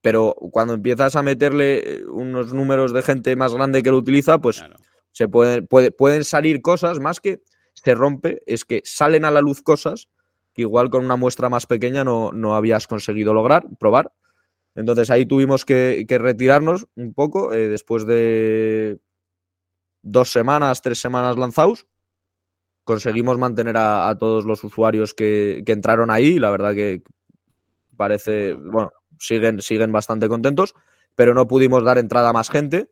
[0.00, 4.64] pero cuando empiezas a meterle unos números de gente más grande que lo utiliza, pues
[5.12, 7.42] se puede, pueden salir cosas más que
[7.74, 10.08] se rompe es que salen a la luz cosas
[10.54, 14.12] que igual con una muestra más pequeña no, no habías conseguido lograr, probar.
[14.74, 18.98] Entonces ahí tuvimos que, retirarnos un poco eh, después de
[20.02, 21.86] dos semanas, tres semanas lanzados.
[22.84, 26.38] Conseguimos mantener a, todos los usuarios que, que, entraron ahí.
[26.38, 27.02] La verdad que
[27.96, 30.74] parece, bueno, siguen, siguen bastante contentos,
[31.14, 32.90] pero no pudimos dar entrada a más gente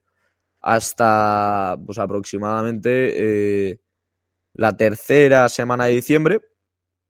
[0.61, 3.81] hasta pues aproximadamente eh,
[4.55, 6.41] la tercera semana de diciembre,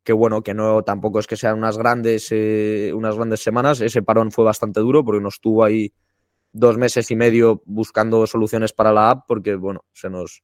[0.05, 4.03] que bueno, que no tampoco es que sean unas grandes, eh, unas grandes semanas, ese
[4.03, 5.93] parón fue bastante duro porque nos tuvo ahí
[6.53, 10.43] dos meses y medio buscando soluciones para la app porque bueno, se nos,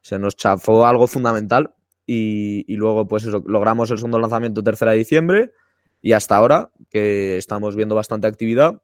[0.00, 1.74] se nos chafó algo fundamental.
[2.10, 5.52] Y, y luego pues eso, logramos el segundo lanzamiento tercera de diciembre
[6.00, 8.80] y hasta ahora que estamos viendo bastante actividad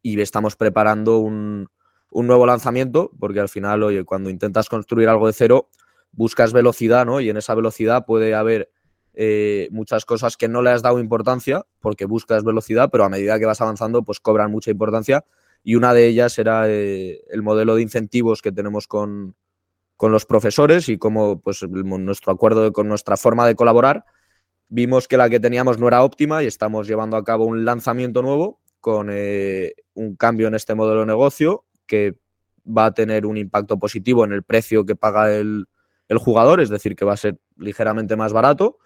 [0.00, 1.68] y estamos preparando un,
[2.10, 5.68] un nuevo lanzamiento porque al final, oye, cuando intentas construir algo de cero,
[6.12, 7.20] buscas velocidad, ¿no?
[7.20, 8.70] Y en esa velocidad puede haber
[9.14, 13.38] eh, muchas cosas que no le has dado importancia porque buscas velocidad, pero a medida
[13.38, 15.24] que vas avanzando, pues cobran mucha importancia.
[15.64, 19.34] Y una de ellas era eh, el modelo de incentivos que tenemos con,
[19.96, 24.04] con los profesores y cómo pues, nuestro acuerdo con nuestra forma de colaborar.
[24.68, 28.22] Vimos que la que teníamos no era óptima y estamos llevando a cabo un lanzamiento
[28.22, 32.16] nuevo con eh, un cambio en este modelo de negocio que
[32.64, 35.66] va a tener un impacto positivo en el precio que paga el,
[36.08, 38.78] el jugador, es decir, que va a ser ligeramente más barato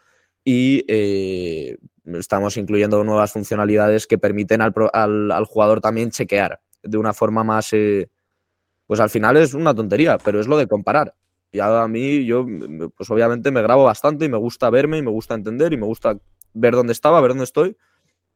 [0.45, 7.45] y eh, estamos incluyendo nuevas funcionalidades que permiten al, jugador también chequear de una forma
[7.45, 7.73] más...
[7.73, 8.11] Eh,
[8.87, 11.15] pues al final es una tontería, pero es lo de comparar.
[11.53, 12.45] Y a mí, yo,
[12.97, 15.87] pues obviamente me grabo bastante y me gusta verme y me gusta entender y me
[15.87, 16.19] gusta
[16.53, 17.77] ver dónde estaba, ver dónde estoy.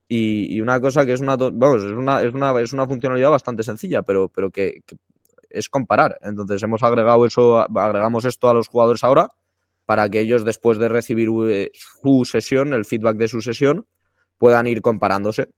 [0.09, 3.65] Y, una cosa que es una, vamos, es una, es una, es una funcionalidad bastante
[3.65, 4.83] sencilla, pero, pero que
[5.51, 6.19] es comparar.
[6.23, 9.31] Entonces hemos agregado eso, agregamos esto a los jugadores ahora
[9.87, 13.87] para que ellos después de recibir eh, su sesión, el feedback de su sesión,
[14.37, 15.49] puedan ir comparándose.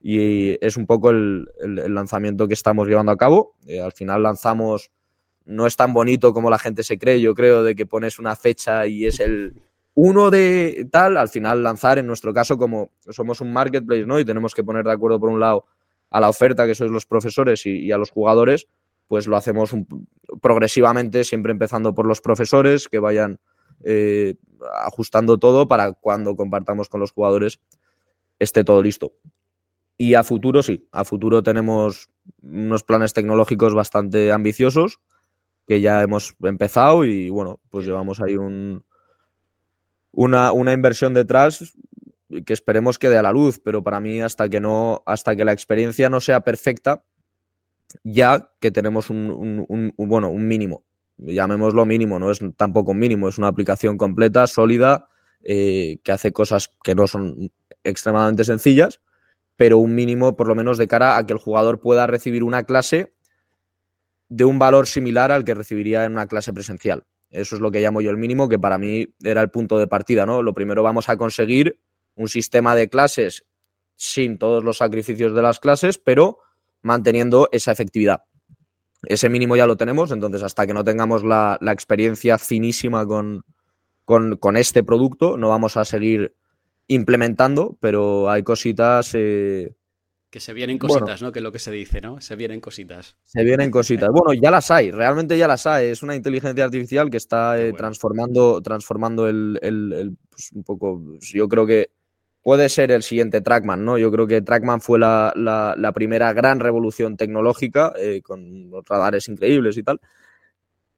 [0.00, 3.54] Y es un poco el, lanzamiento que estamos llevando a cabo.
[3.66, 4.90] Eh, al final lanzamos,
[5.44, 8.36] no es tan bonito como la gente se cree, yo creo, de que pones una
[8.36, 9.62] fecha y es el
[9.94, 14.18] uno de tal, al final lanzar, en nuestro caso, como somos un marketplace, ¿no?
[14.18, 15.66] Y tenemos que poner de acuerdo, por un lado,
[16.10, 18.66] a la oferta, que sois los profesores, y a los jugadores,
[19.08, 19.72] pues lo hacemos
[20.40, 23.38] progresivamente, siempre empezando por los profesores, que vayan
[23.84, 24.36] eh,
[24.84, 27.60] ajustando todo para cuando compartamos con los jugadores
[28.38, 29.12] esté todo listo.
[29.96, 32.10] Y a futuro sí, a futuro tenemos
[32.42, 35.00] unos planes tecnológicos bastante ambiciosos
[35.66, 38.84] que ya hemos empezado y bueno, pues llevamos ahí un,
[40.12, 41.74] una, una inversión detrás
[42.44, 45.44] que esperemos que dé a la luz, pero para mí hasta que no, hasta que
[45.44, 47.04] la experiencia no sea perfecta,
[48.02, 50.84] ya que tenemos un, bueno, un mínimo.
[51.16, 55.08] Llamémoslo mínimo, no es tampoco un mínimo, es una aplicación completa, sólida,
[55.42, 57.52] eh, que hace cosas que no son
[57.84, 59.00] extremadamente sencillas,
[59.56, 62.64] pero un mínimo por lo menos de cara a que el jugador pueda recibir una
[62.64, 63.12] clase
[64.28, 67.04] de un valor similar al que recibiría en una clase presencial.
[67.30, 69.86] Eso es lo que llamo yo el mínimo, que para mí era el punto de
[69.86, 70.42] partida, ¿no?
[70.42, 71.78] Lo primero vamos a conseguir
[72.14, 73.44] un sistema de clases
[73.96, 76.38] sin todos los sacrificios de las clases, pero
[76.84, 78.22] manteniendo esa efectividad.
[79.02, 83.42] Ese mínimo ya lo tenemos, entonces hasta que no tengamos la, experiencia finísima con,
[84.04, 86.34] con, este producto, no vamos a seguir
[86.86, 89.10] implementando, pero hay cositas...
[89.14, 89.74] Eh,
[90.30, 91.30] que se vienen cositas, ¿no?
[91.30, 92.20] Que es lo que se dice, ¿no?
[92.20, 93.16] Se vienen cositas.
[93.24, 94.10] Se vienen cositas.
[94.10, 95.86] Bueno, ya las hay, realmente ya las hay.
[95.86, 101.00] Es una inteligencia artificial que está eh, transformando, transformando el, el pues un poco.
[101.20, 101.90] Yo creo que
[102.44, 103.96] puede ser el siguiente Trackman, ¿no?
[103.96, 109.28] Yo creo que Trackman fue la, la, primera gran revolución tecnológica eh, con los radares
[109.28, 109.98] increíbles y tal.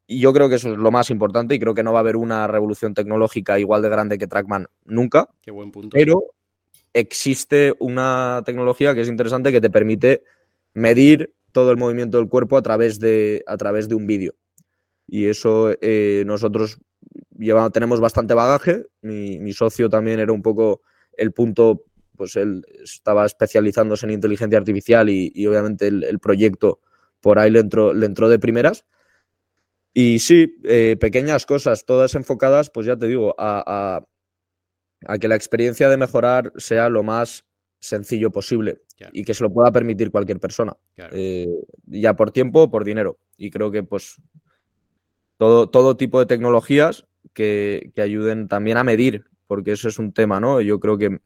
[0.09, 2.03] Y yo creo que eso es lo más importante y creo que no va a
[2.03, 5.29] haber una revolución tecnológica igual de grande que Trackman nunca.
[5.41, 5.91] Qué buen punto.
[5.93, 6.25] Pero
[6.93, 10.25] existe una tecnología que es interesante que te permite
[10.75, 14.35] medir todo el movimiento del cuerpo a través de, a través de un vídeo.
[15.07, 16.81] Y eso eh, nosotros
[17.39, 18.85] lleva, tenemos bastante bagaje.
[19.01, 20.83] Mi, mi socio también era un poco
[21.17, 21.85] el punto,
[22.17, 26.81] pues él estaba especializándose en inteligencia artificial y, obviamente el, proyecto
[27.21, 28.85] por ahí le entró, le entró de primeras.
[29.93, 34.05] Y sí, eh, pequeñas cosas, todas enfocadas, pues ya te digo, a,
[35.21, 37.45] que la experiencia de mejorar sea lo más
[37.79, 40.77] sencillo posible y que se lo pueda permitir cualquier persona,
[41.13, 41.49] eh,
[41.87, 43.19] ya por tiempo o por dinero.
[43.37, 44.17] Y creo que pues
[45.37, 50.13] todo, todo tipo de tecnologías que, que, ayuden también a medir porque eso es un
[50.13, 50.61] tema, ¿no?
[50.61, 51.21] Yo creo que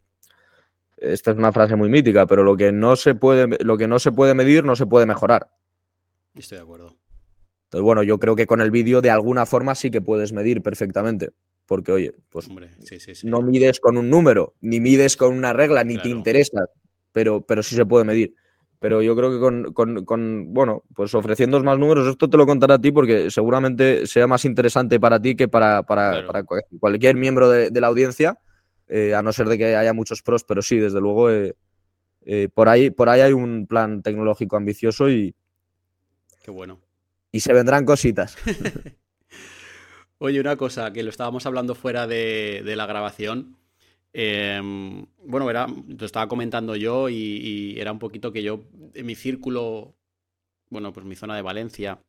[0.97, 3.99] esta es una frase muy mítica, pero lo que no se puede, lo que no
[3.99, 5.51] se puede medir no se puede mejorar.
[6.35, 6.97] Estoy de acuerdo.
[7.65, 10.61] Entonces, bueno, yo creo que con el vídeo de alguna forma sí que puedes medir
[10.63, 11.31] perfectamente,
[11.67, 12.49] porque oye, pues
[13.23, 16.67] no mides con un número, ni mides con una regla, ni te interesa,
[17.13, 18.35] pero, pero sí se puede medir.
[18.81, 22.79] Pero yo creo que con, bueno, pues ofreciendo más números, esto te lo contaré a
[22.79, 25.85] ti porque seguramente sea más interesante para ti que para,
[26.81, 28.39] cualquier miembro de, la audiencia,
[28.89, 31.55] eh, a no ser de que haya muchos pros, pero sí, desde luego, eh,
[32.25, 35.35] eh, por, ahí, por ahí hay un plan tecnológico ambicioso y...
[36.43, 36.81] Qué bueno.
[37.33, 38.39] Y se vendrán cositas.
[40.19, 43.57] Oye, una cosa, que lo estábamos hablando fuera de, de la grabación.
[44.13, 49.15] Em, bueno, era, lo estaba comentando yo y, era un poquito que yo, en mi
[49.15, 49.95] círculo,
[50.69, 52.03] bueno, pues mi zona de Valencia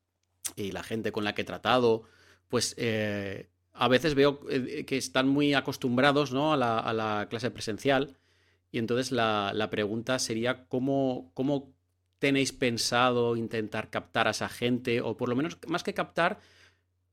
[0.56, 2.04] y la gente con la que he tratado,
[2.50, 6.54] pues eh, a veces veo eh, que están muy acostumbrados ¿no?
[6.54, 8.18] a, la, clase presencial
[8.72, 11.74] y entonces la, la pregunta sería cómo, cómo
[12.20, 16.40] tenéis pensado intentar captar a esa gente o por lo menos más que captar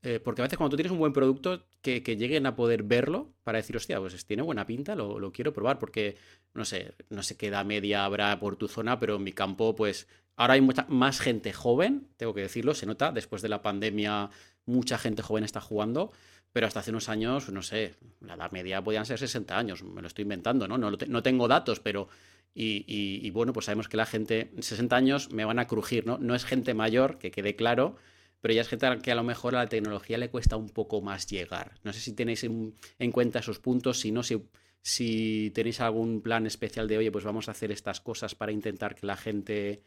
[0.01, 3.33] eh, porque a veces cuando tú tienes un buen producto, que, lleguen a poder verlo
[3.43, 6.17] para decir, hostia, pues tiene buena pinta, lo, quiero probar, porque
[6.53, 9.75] no sé, no sé qué edad media habrá por tu zona, pero en mi campo,
[9.75, 13.61] pues ahora hay mucha más gente joven, tengo que decirlo, se nota, después de la
[13.61, 14.29] pandemia,
[14.65, 16.11] mucha gente joven está jugando,
[16.53, 20.01] pero hasta hace unos años, no sé, la edad media podían ser 60 años, me
[20.01, 20.77] lo estoy inventando, ¿no?
[20.77, 22.07] No, no tengo datos, pero...
[22.51, 26.17] Y, y, bueno, pues sabemos que la gente, 60 años me van a crujir, ¿no?
[26.17, 27.95] No es gente mayor, que quede claro,
[28.41, 31.01] pero ya es gente que a lo mejor a la tecnología le cuesta un poco
[31.01, 31.73] más llegar.
[31.83, 34.41] No sé si tenéis en, cuenta esos puntos, si no, si,
[34.81, 38.95] si tenéis algún plan especial de, oye, pues vamos a hacer estas cosas para intentar
[38.95, 39.83] que la gente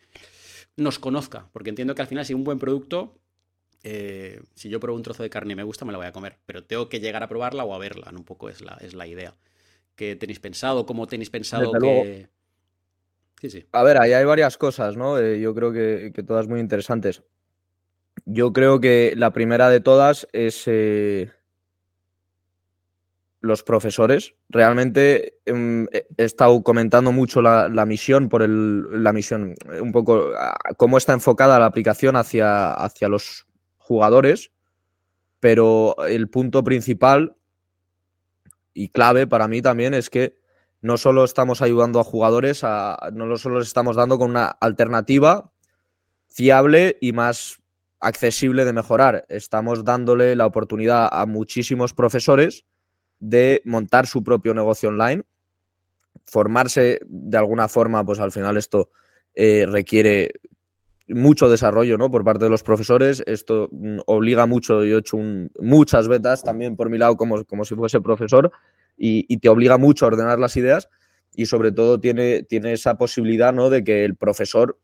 [0.77, 3.19] nos conozca, porque entiendo que al final si un buen producto,
[3.85, 6.13] eh, si yo pruebo un trozo de carne y me gusta, me la voy a
[6.13, 8.95] comer, pero tengo que llegar a probarla o a verla, un poco es la, es
[8.95, 9.35] la idea.
[9.97, 10.87] ¿Qué tenéis pensado?
[10.87, 12.29] ¿Cómo tenéis pensado que...?
[13.41, 13.67] Sí, sí.
[13.73, 15.19] A ver, ahí hay varias cosas, ¿no?
[15.19, 17.25] Eh, yo creo que, que todas muy interesantes.
[18.25, 21.31] Yo creo que la primera de todas es eh,
[23.41, 24.35] los profesores.
[24.49, 30.31] Realmente em, he estado comentando mucho la, misión por el, la misión, un poco
[30.77, 33.47] cómo está enfocada la aplicación hacia, hacia los
[33.79, 34.53] jugadores,
[35.41, 37.37] pero el punto principal
[38.73, 40.39] y clave para mí también es que
[40.81, 45.53] no solo estamos ayudando a jugadores, no solo les estamos dando con una alternativa
[46.29, 47.62] fiable y más
[48.03, 49.25] accesible de mejorar.
[49.29, 52.65] Estamos dándole la oportunidad a muchísimos profesores
[53.21, 55.23] de montar su propio negocio online,
[56.25, 58.91] formarse de alguna forma, pues al final esto
[59.35, 60.33] eh, requiere
[61.07, 62.11] mucho desarrollo ¿no?
[62.11, 63.23] por parte de los profesores.
[63.27, 65.19] Esto mm, obliga mucho, yo he hecho
[65.61, 68.51] muchas betas también por mi lado como, como si fuese profesor
[68.97, 70.89] y, te obliga mucho a ordenar las ideas
[71.35, 73.71] y sobre todo tiene, tiene esa posibilidad ¿no?
[73.71, 74.79] de que el profesor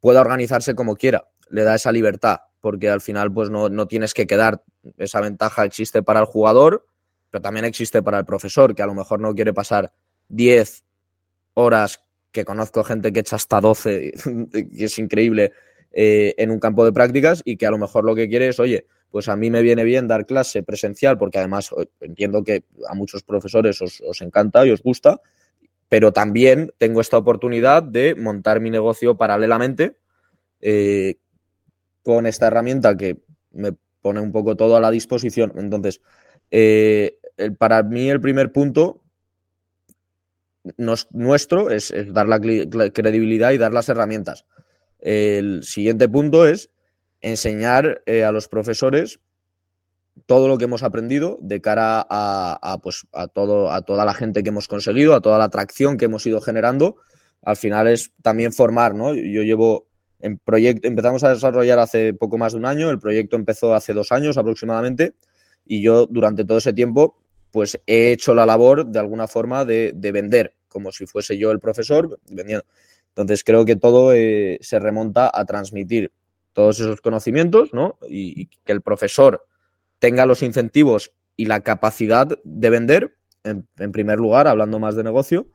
[0.00, 4.14] pueda organizarse como quiera le da esa libertad, porque al final pues no, no tienes
[4.14, 4.62] que quedar,
[4.98, 6.86] esa ventaja existe para el jugador,
[7.30, 9.92] pero también existe para el profesor, que a lo mejor no quiere pasar
[10.28, 10.84] 10
[11.54, 12.00] horas,
[12.32, 14.12] que conozco gente que echa hasta 12,
[14.50, 15.52] que es increíble,
[15.92, 18.60] eh, en un campo de prácticas y que a lo mejor lo que quiere es,
[18.60, 22.94] oye, pues a mí me viene bien dar clase presencial, porque además entiendo que a
[22.94, 25.20] muchos profesores os, os encanta y os gusta,
[25.88, 29.96] pero también tengo esta oportunidad de montar mi negocio paralelamente,
[30.60, 31.16] eh,
[32.06, 33.18] con esta herramienta que
[33.50, 35.52] me pone un poco todo a la disposición.
[35.56, 36.00] Entonces,
[36.52, 37.18] eh,
[37.58, 39.02] para mí el primer punto
[41.10, 44.44] nuestro es, dar la credibilidad y dar las herramientas.
[45.00, 46.70] El siguiente punto es
[47.22, 49.18] enseñar eh, a los profesores
[50.26, 54.44] todo lo que hemos aprendido de cara a, pues, a, todo, a toda la gente
[54.44, 56.98] que hemos conseguido, a toda la atracción que hemos ido generando.
[57.42, 59.12] Al final es también formar, ¿no?
[59.12, 59.88] Yo llevo
[60.26, 63.92] en proyecto, empezamos a desarrollar hace poco más de un año, el proyecto empezó hace
[63.92, 65.14] dos años aproximadamente
[65.64, 67.16] y yo durante todo ese tiempo
[67.52, 71.60] pues he hecho la labor de alguna forma de, vender, como si fuese yo el
[71.60, 72.64] profesor vendiendo.
[73.10, 76.12] Entonces creo que todo eh, se remonta a transmitir
[76.52, 77.96] todos esos conocimientos ¿no?
[78.08, 79.46] y, que el profesor
[80.00, 85.46] tenga los incentivos y la capacidad de vender, en, primer lugar, hablando más de negocio,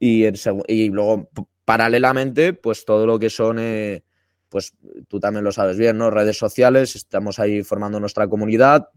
[0.00, 0.26] y,
[0.66, 1.30] y luego
[1.68, 4.02] paralelamente, pues todo lo que son, eh,
[4.48, 4.74] pues
[5.08, 6.10] tú también lo sabes bien, ¿no?
[6.10, 8.88] Redes sociales, estamos ahí formando nuestra comunidad,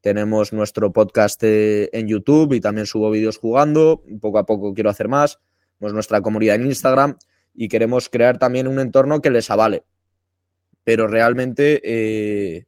[0.00, 4.90] tenemos nuestro podcast eh, en YouTube y también subo vídeos jugando, poco a poco quiero
[4.90, 5.38] hacer más,
[5.78, 7.16] pues nuestra comunidad en Instagram
[7.54, 9.84] y queremos crear también un entorno que les avale.
[10.82, 12.66] Pero realmente eh,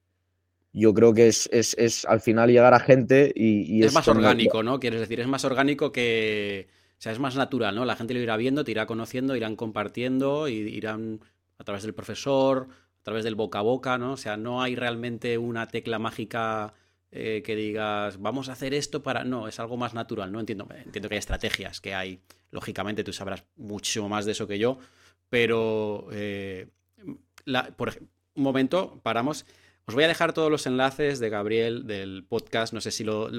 [0.73, 3.83] yo creo que es, es, al final llegar a gente y...
[3.83, 4.81] es, más orgánico, ¿no?
[4.81, 6.69] Quieres decir, es más orgánico que
[6.99, 7.85] o sea, es más natural, ¿no?
[7.85, 11.21] La gente lo irá viendo, te irá conociendo, irán compartiendo, y irán
[11.59, 12.69] a través del profesor,
[13.01, 14.13] a través del boca a boca, ¿no?
[14.13, 16.75] O sea, no hay realmente una tecla mágica
[17.13, 19.25] eh, que digas, vamos a hacer esto para.
[19.25, 20.41] No, es algo más natural, ¿no?
[20.41, 24.59] Entiendo, entiendo que hay estrategias, que hay, lógicamente, tú sabrás muchísimo más de eso que
[24.59, 24.79] yo,
[25.29, 26.09] pero.
[26.13, 26.69] Eh,
[27.77, 27.91] por
[28.35, 29.47] un momento, paramos.
[29.89, 32.73] Os voy a dejar todos los enlaces de Gabriel del podcast.
[32.73, 33.31] No sé si lo,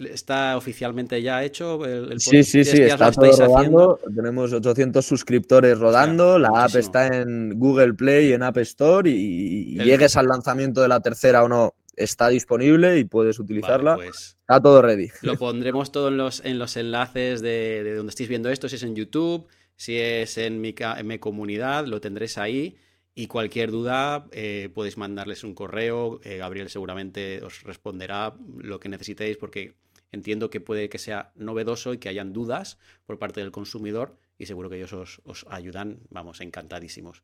[0.00, 1.82] está oficialmente ya hecho.
[1.86, 3.98] El, sí, sí, sí, está todo rodando.
[4.14, 6.38] Tenemos 800 suscriptores rodando.
[6.38, 11.00] la app está en Google Play, en App Store y, llegues al lanzamiento de la
[11.00, 13.94] tercera o no, está disponible y puedes utilizarla.
[13.94, 15.08] pues está todo ready.
[15.22, 18.76] Lo pondremos todo en los, en los enlaces de, de, donde estéis viendo esto, si
[18.76, 22.76] es en YouTube, si es en mi, en mi comunidad, lo tendréis ahí.
[23.14, 26.20] Y cualquier duda eh, podéis mandarles un correo.
[26.24, 29.74] Eh, Gabriel seguramente os responderá lo que necesitéis porque
[30.10, 34.46] entiendo que puede que sea novedoso y que hayan dudas por parte del consumidor y
[34.46, 37.22] seguro que ellos os, ayudan, vamos, encantadísimos.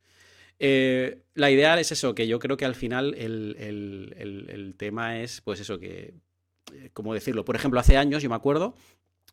[0.59, 3.55] Eh, la idea es eso, que yo creo que al final el,
[4.17, 6.13] el tema es, pues eso, que,
[6.93, 7.43] ¿cómo decirlo?
[7.43, 8.75] Por ejemplo, hace años, yo me acuerdo,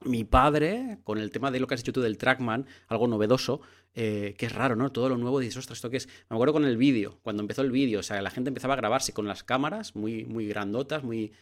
[0.04, 3.61] mi padre, con el tema de lo que has dicho tú del Trackman, algo novedoso,
[3.95, 4.93] eh, que es raro, ¿no?
[4.93, 6.09] Todo lo nuevo, dices, ostras, esto que es.
[6.28, 8.76] Me acuerdo con el vídeo, cuando empezó el vídeo, o sea, la gente empezaba a
[8.76, 11.32] grabarse con las cámaras muy, muy grandotas, muy,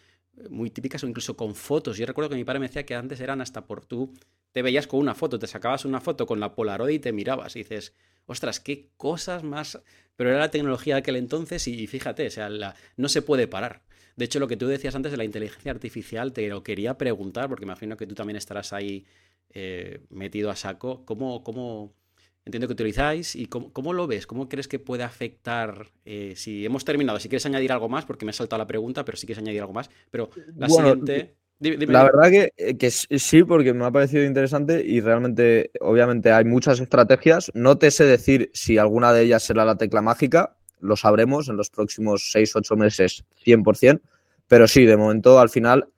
[0.51, 1.99] muy típicas, o incluso con fotos.
[1.99, 4.13] Yo recuerdo que mi padre me decía que antes eran hasta por tú,
[4.53, 7.57] te veías con una foto, te sacabas una foto con la Polaroid y te mirabas
[7.57, 7.95] y dices,
[8.27, 9.81] ostras, qué cosas más.
[10.17, 12.49] Pero era la tecnología de aquel entonces y, fíjate, o sea,
[12.97, 13.83] no se puede parar.
[14.17, 17.51] De hecho, lo que tú decías antes de la inteligencia artificial, te lo quería preguntar,
[17.51, 19.05] porque imagino que tú también estarás ahí
[19.51, 21.05] eh, metido a saco.
[21.05, 21.93] ¿Cómo, cómo
[22.47, 24.27] entiendo que utilizáis y cómo, lo ves?
[24.27, 25.89] ¿Cómo crees que puede afectar?
[26.05, 29.05] Eh, si hemos terminado, si quieres añadir algo más, porque me ha saltado la pregunta,
[29.05, 29.91] pero si quieres añadir algo más.
[30.11, 31.35] Pero la siguiente.
[31.61, 36.45] la verdad que, eh, que, sí, porque me ha parecido interesante y realmente, obviamente, hay
[36.45, 37.51] muchas estrategias.
[37.53, 41.57] No te sé decir si alguna de ellas será la tecla mágica, lo sabremos en
[41.57, 44.01] los próximos 6-8 meses 100%,
[44.47, 45.89] pero sí, de momento al final,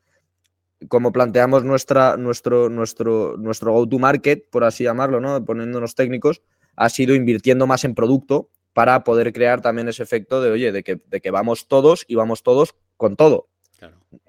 [0.87, 5.45] como planteamos nuestra, nuestro, nuestro, nuestro go-to-market, por así llamarlo, ¿no?
[5.45, 6.43] poniéndonos técnicos,
[6.77, 10.85] ha sido invirtiendo más en producto para poder crear también ese efecto de, oye, de
[10.85, 13.49] que, de que vamos todos y vamos todos con todo.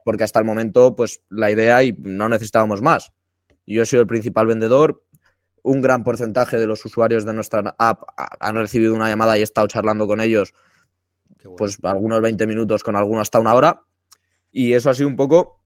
[0.04, 3.14] Porque hasta el momento, pues la idea y no necesitábamos más.
[3.68, 5.04] Yo he sido el principal vendedor,
[5.62, 8.02] un gran porcentaje de los usuarios de nuestra app
[8.40, 10.54] han recibido una llamada y he estado charlando con ellos,
[11.58, 13.84] pues algunos 20 minutos, con algunos hasta una hora.
[14.52, 15.59] Y eso ha sido un poco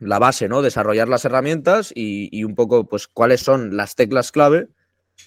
[0.00, 0.62] la base, ¿no?
[0.62, 4.68] Desarrollar las herramientas y, un poco, pues, cuáles son las teclas clave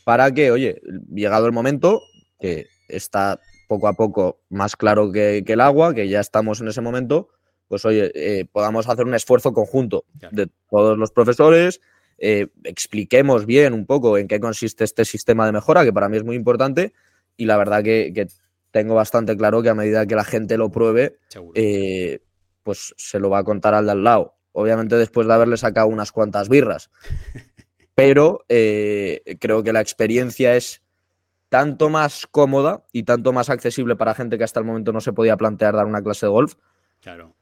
[0.04, 0.82] para que, oye,
[1.14, 2.02] llegado el momento,
[2.40, 6.82] que está poco a poco más claro que, el agua, que ya estamos en ese
[6.82, 7.30] momento,
[7.68, 11.80] pues, oye, eh, podamos hacer un esfuerzo conjunto de todos los profesores,
[12.18, 16.18] eh, expliquemos bien un poco en qué consiste este sistema de mejora, que para mí
[16.18, 16.94] es muy importante,
[17.38, 18.28] y la verdad que,
[18.72, 21.20] tengo bastante claro que a medida que la gente lo pruebe,
[21.54, 22.22] eh,
[22.64, 24.36] pues se lo va a contar al de al lado.
[24.54, 26.90] Obviamente después de haberle sacado unas cuantas birras.
[27.96, 30.82] Pero eh, creo que la experiencia es
[31.50, 35.14] tanto más cómoda y tanto más accesible para gente que hasta el momento no se
[35.14, 36.56] podía plantear dar una clase de golf.
[37.02, 37.36] Claro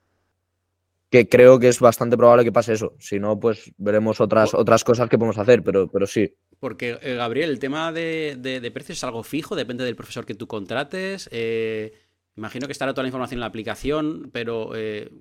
[1.11, 2.95] que creo que es bastante probable que pase eso.
[2.97, 6.33] Si no, pues veremos otras, otras cosas que podemos hacer, pero, pero sí.
[6.57, 10.47] Porque, eh, Gabriel, el tema de, precios es algo fijo, depende del profesor que tú
[10.47, 11.27] contrates.
[11.33, 11.91] Eh,
[12.37, 15.11] imagino que estará toda la información en la aplicación, pero eh,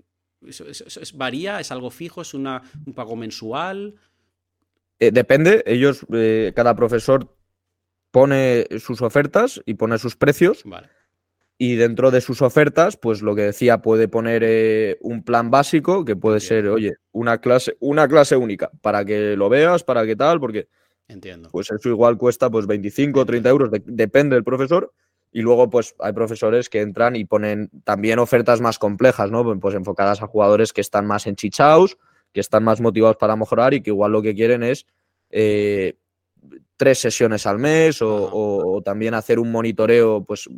[1.14, 1.60] ¿varía?
[1.60, 2.22] ¿Es algo fijo?
[2.22, 3.96] ¿Es una, un pago mensual?
[4.98, 5.62] depende.
[5.66, 6.06] Ellos,
[6.54, 7.34] cada profesor
[8.10, 10.62] pone sus ofertas y pone sus precios.
[10.64, 10.88] Vale
[11.62, 16.06] y dentro de sus ofertas, pues lo que decía, puede poner eh, un plan básico
[16.06, 20.16] que puede ser, oye, una clase, una clase única, para que lo veas, para que
[20.16, 20.68] tal, porque
[21.06, 21.50] Entiendo.
[21.52, 24.90] pues eso igual cuesta pues 25 o 30 euros, depende del profesor.
[25.32, 29.58] Y luego, pues hay profesores que entran y ponen también ofertas más complejas, ¿no?
[29.60, 31.98] Pues enfocadas a jugadores que están más enchichados,
[32.32, 34.86] que están más motivados para mejorar y que igual lo que quieren es
[35.30, 35.94] eh,
[36.76, 40.48] tres sesiones al mes o, o, también hacer un monitoreo, pues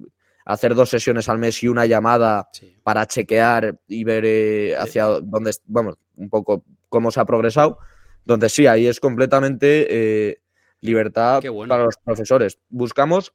[0.44, 2.48] hacer dos sesiones al mes y una llamada
[2.82, 7.78] para chequear y ver eh, hacia dónde, vamos, un poco cómo se ha progresado.
[8.24, 10.42] Donde sí, ahí es completamente eh,
[10.80, 12.58] libertad para los profesores.
[12.68, 13.34] Buscamos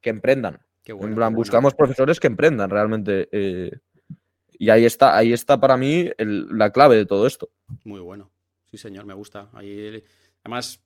[0.00, 0.60] que emprendan.
[0.84, 3.28] en plan, buscamos profesores que emprendan realmente.
[3.32, 3.72] Eh,
[4.58, 7.50] y ahí está, ahí está para mí la clave de todo esto.
[7.84, 8.30] Muy bueno.
[8.70, 9.48] Sí, señor, me gusta.
[9.52, 10.02] Ahí,
[10.42, 10.80] además,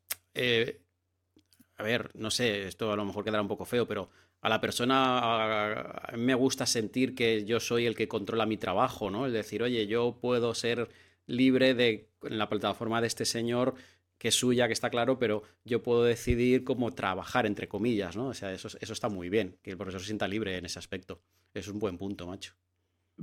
[1.77, 4.11] a ver, no sé, esto a lo mejor quedará un poco feo, pero
[4.43, 8.57] a la persona a mí me gusta sentir que yo soy el que controla mi
[8.57, 9.27] trabajo, ¿no?
[9.27, 10.89] Es decir, oye, yo puedo ser
[11.27, 13.75] libre de en la plataforma de este señor
[14.21, 18.29] que es suya, que está claro, pero yo puedo decidir cómo trabajar, entre comillas, ¿no?
[18.29, 20.79] O sea, eso, eso está muy bien, que el profesor se sienta libre en ese
[20.79, 21.23] aspecto.
[21.55, 22.53] Eso es un buen punto, macho.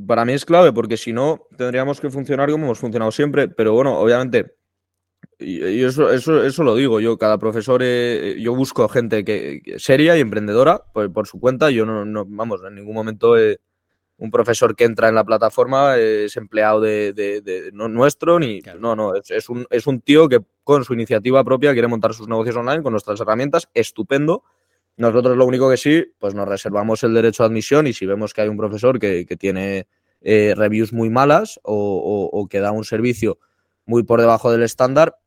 [0.08, 3.74] para mí es clave porque si no tendríamos que funcionar como hemos funcionado siempre, pero
[3.74, 4.56] bueno, obviamente
[5.38, 10.18] y, eso, eso, eso lo digo yo, cada profesor, eh, yo busco gente que, seria
[10.18, 13.36] y emprendedora por, su cuenta, yo no, vamos, en ningún momento
[14.18, 19.14] un profesor que entra en la plataforma es empleado de, no nuestro, ni no, no,
[19.16, 22.84] es, un, es un tío que con su iniciativa propia quiere montar sus negocios online
[22.84, 24.44] con nuestras herramientas, estupendo.
[24.98, 28.34] Nosotros lo único que sí, pues nos reservamos el derecho a admisión y si vemos
[28.34, 29.88] que hay un profesor que, tiene
[30.20, 33.40] eh, reviews muy malas o, o que da un servicio
[33.86, 35.18] muy por debajo del estándar,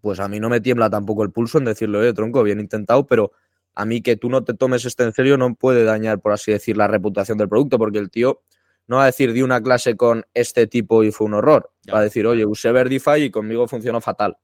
[0.00, 3.08] pues a mí no me tiembla tampoco el pulso en decirle, oye, tronco, bien intentado,
[3.08, 3.32] pero
[3.74, 6.52] a mí que tú no te tomes este en serio no puede dañar, por así
[6.52, 8.42] decir, la reputación del producto, porque el tío
[8.86, 11.70] no va a decir, di una clase con este tipo y fue un horror.
[11.92, 14.36] Va a decir, oye, usé Verdify y conmigo funcionó fatal.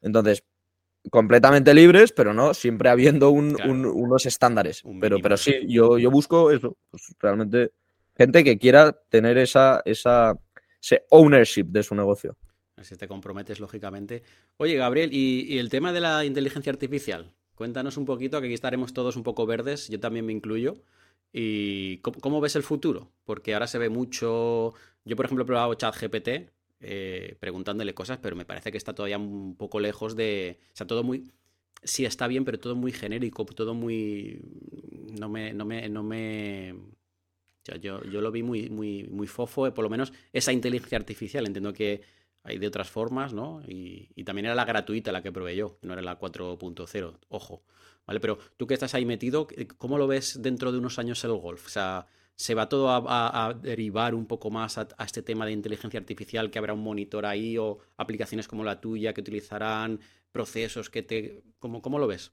[0.00, 0.44] Entonces,
[1.10, 4.82] completamente libres, pero no, siempre habiendo unos estándares.
[5.00, 7.72] pero, pero sí, yo, yo busco eso, pues realmente
[8.16, 10.38] gente que quiera tener esa, esa,
[10.80, 12.36] ese ownership de su negocio.
[12.82, 14.22] Si te comprometes, lógicamente.
[14.56, 17.32] Oye, Gabriel, ¿y, el tema de la inteligencia artificial?
[17.54, 20.76] Cuéntanos un poquito, que aquí estaremos todos un poco verdes, yo también me incluyo.
[21.36, 23.10] ¿Y cómo, ves el futuro?
[23.24, 24.72] Porque ahora se ve mucho.
[25.04, 26.28] Yo, por ejemplo, he probado ChatGPT
[26.78, 30.60] eh, preguntándole cosas, pero me parece que está todavía un poco lejos de.
[30.72, 31.24] O sea, todo muy.
[31.82, 34.42] Sí, está bien, pero todo muy genérico, todo muy.
[35.18, 35.52] No me.
[35.52, 36.76] No me, no me...
[37.64, 41.46] Yo, yo, lo vi muy, muy, muy fofo, por lo menos esa inteligencia artificial.
[41.46, 42.02] Entiendo que
[42.44, 43.60] hay de otras formas, ¿no?
[43.66, 47.64] Y, también era la gratuita la que probé yo, no era la 4.0, ojo.
[48.06, 48.20] ¿Vale?
[48.20, 49.46] Pero tú que estás ahí metido,
[49.78, 51.66] ¿cómo lo ves dentro de unos años el golf?
[51.66, 55.98] O sea, ¿se va todo a, derivar un poco más a, este tema de inteligencia
[55.98, 60.00] artificial, que habrá un monitor ahí o aplicaciones como la tuya que utilizarán,
[60.32, 61.42] procesos que te...
[61.58, 62.32] ¿Cómo, cómo lo ves?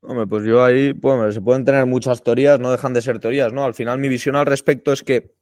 [0.00, 3.52] Hombre, pues yo ahí, bueno, se pueden tener muchas teorías, no dejan de ser teorías,
[3.52, 3.64] ¿no?
[3.64, 5.34] Al final mi visión al respecto es que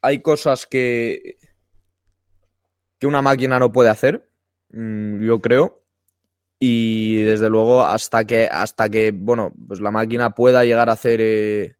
[0.00, 1.38] hay cosas que
[2.98, 4.28] que una máquina no puede hacer,
[4.70, 5.83] mm, yo creo.
[6.58, 11.20] Y desde luego, hasta que, hasta que, bueno, pues la máquina pueda llegar a hacer
[11.20, 11.76] eh,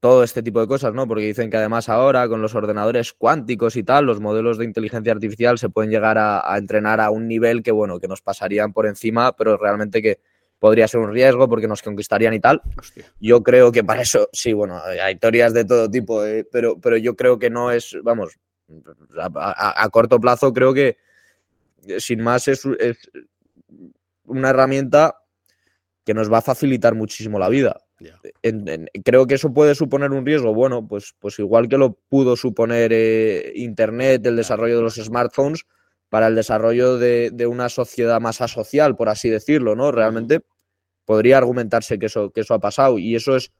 [0.00, 1.06] todo este tipo de cosas, ¿no?
[1.06, 5.12] Porque dicen que además ahora con los ordenadores cuánticos y tal, los modelos de inteligencia
[5.12, 8.86] artificial se pueden llegar a, entrenar a un nivel que, bueno, que nos pasarían por
[8.86, 10.18] encima, pero realmente que
[10.58, 12.62] podría ser un riesgo porque nos conquistarían y tal.
[13.20, 16.96] Yo creo que para eso, sí, bueno, hay teorías de todo tipo, eh, pero, pero
[16.96, 18.36] yo creo que no es, vamos,
[19.16, 20.96] a, corto plazo creo que
[21.86, 22.66] eh, sin más es,
[24.24, 25.16] una herramienta
[26.04, 27.80] que nos va a facilitar muchísimo la vida.
[29.04, 30.52] creo que eso puede suponer un riesgo.
[30.54, 35.64] Bueno, pues, pues igual que lo pudo suponer eh, Internet, el desarrollo de los smartphones,
[36.08, 39.92] para el desarrollo de, una sociedad más asocial, por así decirlo, ¿no?
[39.92, 40.40] Realmente
[41.04, 42.98] podría argumentarse que eso, que eso ha pasado.
[42.98, 43.52] Y eso es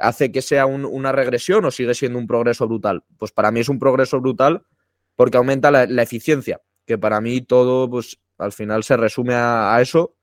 [0.00, 3.04] hace que sea una regresión o sigue siendo un progreso brutal?
[3.18, 4.62] Pues para mí es un progreso brutal
[5.14, 10.14] porque aumenta la, eficiencia, que para mí todo, pues al final se resume a, eso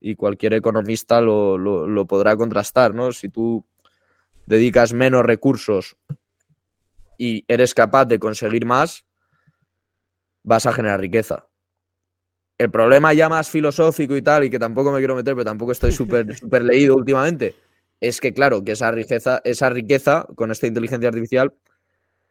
[0.00, 3.12] y cualquier economista lo, podrá contrastar, ¿no?
[3.12, 3.64] Si tú
[4.46, 5.96] dedicas menos recursos
[7.18, 9.04] y eres capaz de conseguir más,
[10.42, 11.46] vas a generar riqueza.
[12.58, 15.72] El problema ya más filosófico y tal, y que tampoco me quiero meter, pero tampoco
[15.72, 17.54] estoy súper super leído últimamente,
[18.00, 21.54] es que, claro, que esa riqueza, esa riqueza con esta inteligencia artificial,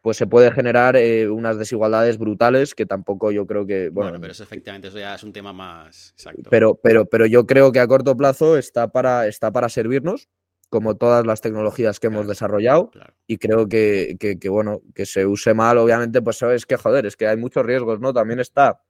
[0.06, 3.90] pues se puede generar eh, unas desigualdades brutales que tampoco yo creo que.
[3.90, 6.48] Bueno, pero eso efectivamente eso ya es un tema más exacto.
[6.52, 10.30] Pero, pero, pero yo creo que a corto plazo está para, está para servirnos,
[10.70, 12.92] como todas las tecnologías que hemos desarrollado.
[13.26, 17.18] Y creo que, que, bueno, que se use mal, obviamente, pues es que joder, es
[17.18, 18.14] que hay muchos riesgos, ¿no?
[18.14, 18.84] También está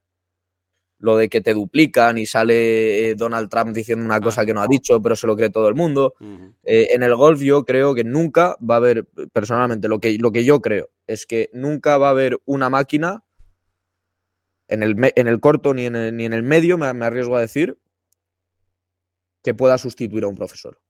[1.06, 4.62] lo de que te duplican y sale eh, Donald Trump diciendo una cosa que no
[4.62, 6.16] ha dicho, pero se lo cree todo el mundo.
[6.64, 10.32] Eh, en el golf yo creo que nunca va a haber, personalmente, lo que, lo
[10.32, 13.24] que yo creo es que nunca va a haber una máquina
[14.68, 17.38] en el, en el corto ni en el, ni en el medio, me, me arriesgo
[17.38, 17.78] a decir,
[19.44, 20.82] que pueda sustituir a un profesor.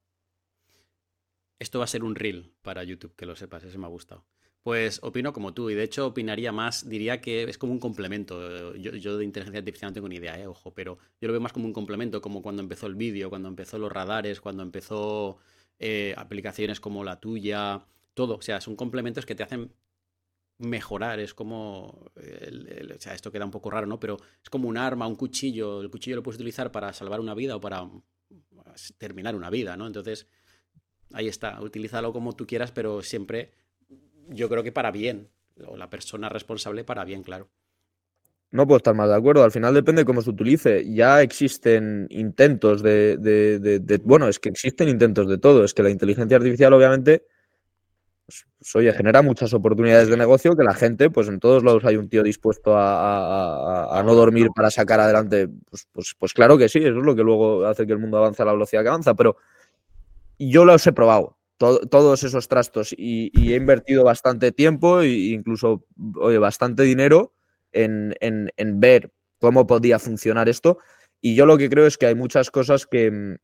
[1.59, 4.25] Esto va a ser un reel para YouTube, que lo sepas, ese me ha gustado.
[4.65, 8.73] Pues opino como tú, y de hecho opinaría más, diría que es como un complemento.
[8.73, 11.53] Yo, de inteligencia artificial no tengo ni idea, eh, ojo, pero yo lo veo más
[11.53, 15.37] como un complemento, como cuando empezó el vídeo, cuando empezó los radares, cuando empezó
[15.77, 17.85] eh, aplicaciones como la tuya,
[18.15, 18.37] todo.
[18.37, 19.71] O sea, son complementos que te hacen
[20.57, 23.99] mejorar, es como, o sea, esto queda un poco raro, ¿no?
[23.99, 27.35] Pero es como un arma, un cuchillo, el cuchillo lo puedes utilizar para salvar una
[27.35, 27.87] vida o para
[28.97, 29.85] terminar una vida, ¿no?
[29.85, 30.25] Entonces,
[31.13, 33.51] ahí está, utilízalo como tú quieras, pero siempre
[34.29, 35.29] yo creo que para bien,
[35.65, 37.49] o la persona responsable para bien, claro.
[38.51, 39.43] No puedo estar más de acuerdo.
[39.43, 40.85] Al final depende de cómo se utilice.
[40.93, 45.65] Ya existen intentos de, Bueno, es que existen intentos de todo.
[45.65, 47.25] Es que la inteligencia artificial, obviamente,
[48.25, 51.85] pues, pues, oye, genera muchas oportunidades de negocio que la gente, pues en todos lados
[51.85, 55.47] hay un tío dispuesto a, no dormir para sacar adelante.
[55.69, 58.17] Pues, pues, pues, claro que sí, eso es lo que luego hace que el mundo
[58.17, 59.37] avance a la velocidad que avanza, pero
[60.39, 66.83] yo los he probado, todos esos trastos, y, he invertido bastante tiempo e incluso, bastante
[66.83, 67.33] dinero
[67.71, 68.15] en,
[68.79, 70.79] ver cómo podía funcionar esto.
[71.21, 73.37] Y yo lo que creo es que hay muchas cosas que,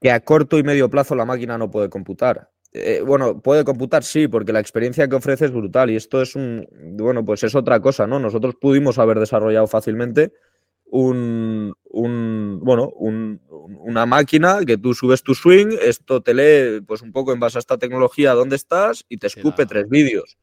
[0.00, 2.50] que a corto y medio plazo la máquina no puede computar.
[2.74, 6.34] Eh, bueno, puede computar, sí, porque la experiencia que ofrece es brutal y esto es
[6.34, 8.18] un, bueno, pues es otra cosa, ¿no?
[8.18, 10.32] Nosotros pudimos haber desarrollado fácilmente
[10.86, 11.74] un,
[12.62, 12.92] bueno,
[13.82, 17.58] una máquina que tú subes tu swing, esto te lee, pues un poco en base
[17.58, 20.38] a esta tecnología dónde estás y te escupe tres vídeos.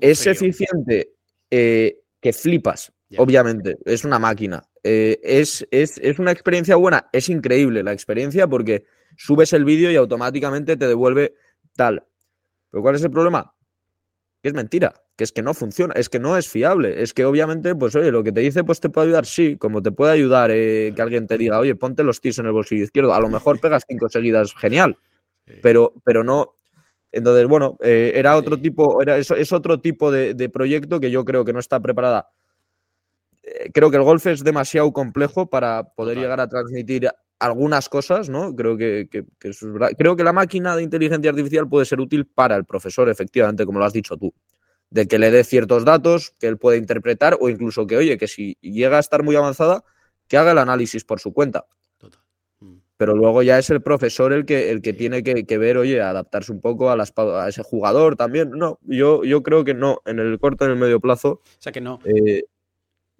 [0.00, 1.12] Es eficiente
[1.50, 4.62] eh, que flipas, obviamente, es una máquina.
[4.82, 8.84] Eh, es, es, una experiencia buena, es increíble la experiencia porque
[9.16, 11.34] subes el vídeo y automáticamente te devuelve
[11.76, 12.04] tal.
[12.70, 13.54] Pero ¿cuál es el problema?
[14.42, 17.26] Que es mentira, que es que no funciona, es que no es fiable, es que
[17.26, 20.12] obviamente, pues oye, lo que te dice, pues te puede ayudar, sí, como te puede
[20.12, 23.20] ayudar eh, que alguien te diga, oye, ponte los tiros en el bolsillo izquierdo, a
[23.20, 24.96] lo mejor pegas cinco seguidas, genial,
[25.62, 26.54] pero, pero no.
[27.12, 31.10] Entonces, bueno, eh, era otro tipo, era, es, es otro tipo de, de proyecto que
[31.10, 32.30] yo creo que no está preparada.
[33.42, 37.08] Eh, creo que el golf es demasiado complejo para poder llegar a transmitir
[37.40, 38.54] algunas cosas, ¿no?
[38.54, 43.08] Creo que, creo que la máquina de inteligencia artificial puede ser útil para el profesor,
[43.08, 44.32] efectivamente, como lo has dicho tú.
[44.90, 48.28] De que le dé ciertos datos que él puede interpretar o incluso que, oye, que
[48.28, 49.84] si llega a estar muy avanzada,
[50.28, 51.64] que haga el análisis por su cuenta.
[52.60, 52.76] Mm.
[52.98, 56.52] Pero luego ya es el profesor el que, el que tiene que, ver, oye, adaptarse
[56.52, 58.50] un poco a, las, a, ese jugador también.
[58.50, 61.40] No, yo, yo creo que no, en el corto, en el medio plazo.
[61.42, 62.00] O sea que no.
[62.04, 62.44] Eh,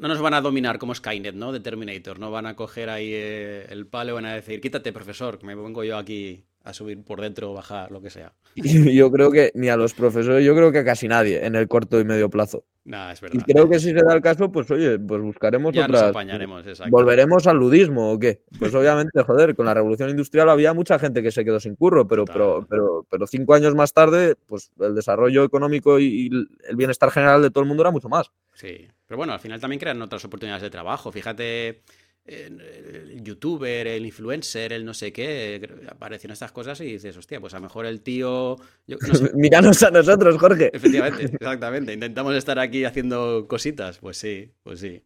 [0.01, 1.53] no nos van a dominar como Skynet, ¿no?
[1.53, 2.19] De Terminator.
[2.19, 5.47] No van a coger ahí eh, el palo y van a decir, quítate, profesor, que
[5.47, 8.33] me vengo yo aquí a subir por dentro, bajar, lo que sea.
[8.57, 11.69] Yo creo que ni a los profesores, yo creo que a casi nadie en el
[11.69, 12.65] corto y medio plazo.
[12.85, 13.41] Nah, es verdad.
[13.41, 16.03] Y creo que si se da el caso, pues oye, pues buscaremos ya otras.
[16.03, 16.91] Nos apañaremos, exacto.
[16.91, 18.43] ¿Volveremos al ludismo o qué?
[18.59, 22.09] Pues obviamente, joder, con la revolución industrial había mucha gente que se quedó sin curro,
[22.09, 26.31] pero, pero, pero, pero, cinco años más tarde, pues el desarrollo económico y
[26.69, 28.33] el bienestar general de todo el mundo era mucho más.
[28.61, 31.11] Sí, pero bueno, al final también crean otras oportunidades de trabajo.
[31.11, 31.81] Fíjate,
[32.27, 37.55] el youtuber, el influencer, el no sé qué, aparecen estas cosas y dices, hostia, pues
[37.55, 38.59] a lo mejor el tío...
[39.35, 40.71] Míranos a nosotros, Jorge.
[40.75, 41.95] Efectivamente, exactamente.
[41.95, 43.97] Intentamos estar aquí haciendo cositas.
[43.97, 45.03] Pues sí, pues sí.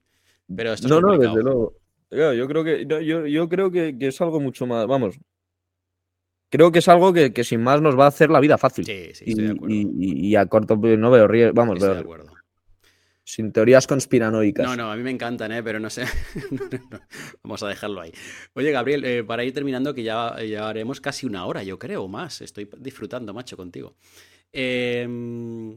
[0.57, 1.75] Pero esto no, no, desde luego.
[2.11, 5.17] Yo, creo que, yo, yo creo que, es algo mucho más, vamos,
[6.51, 8.85] creo que es algo que, sin más nos va a hacer la vida fácil.
[8.85, 9.75] Sí, sí, estoy de acuerdo.
[9.75, 12.34] Y, a corto no veo riesgo, vamos, estoy de acuerdo.
[13.27, 14.67] Sin teorías conspiranoicas.
[14.67, 15.63] No, no, a mí me encantan, ¿eh?
[15.63, 16.05] pero no sé.
[17.43, 18.13] Vamos a dejarlo ahí.
[18.53, 22.05] Oye, Gabriel, eh, para ir terminando, que ya, ya haremos casi una hora, yo creo,
[22.05, 22.43] o más.
[22.43, 23.97] Estoy disfrutando, macho, contigo.
[24.53, 25.75] Em,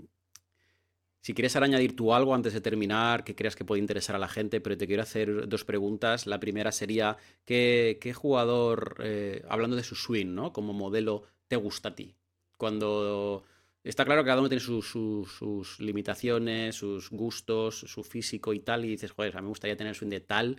[1.22, 4.20] si quieres ahora añadir tú algo antes de terminar, que creas que puede interesar a
[4.20, 6.28] la gente, pero te quiero hacer dos preguntas.
[6.28, 10.52] La primera sería, ¿qué, jugador, eh, hablando de su swing, ¿no?
[10.52, 12.14] Como modelo, te gusta a ti?
[12.58, 13.46] Cuando
[13.88, 18.90] Está claro que cada uno tiene sus limitaciones, sus gustos, su físico y tal, y
[18.90, 20.58] dices, joder, a mí me gustaría tener swing de tal,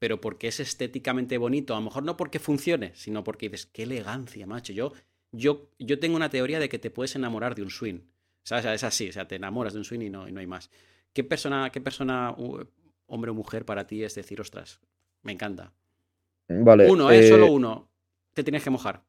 [0.00, 3.84] pero porque es estéticamente bonito, a lo mejor no porque funcione, sino porque dices, qué
[3.84, 4.72] elegancia, macho.
[4.72, 4.92] Yo,
[5.30, 8.00] yo, yo tengo una teoría de que te puedes enamorar de un swing.
[8.00, 10.40] O sea, es así, o sea, te enamoras de un swing y no, y no
[10.40, 10.68] hay más.
[11.12, 12.34] ¿Qué persona, qué persona,
[13.06, 14.80] hombre o mujer para ti es decir, ostras,
[15.22, 15.72] me encanta?
[16.48, 16.90] Vale.
[16.90, 17.28] Uno, ¿eh?
[17.28, 17.88] Solo eh, uno.
[18.34, 19.04] Te tienes que mojar.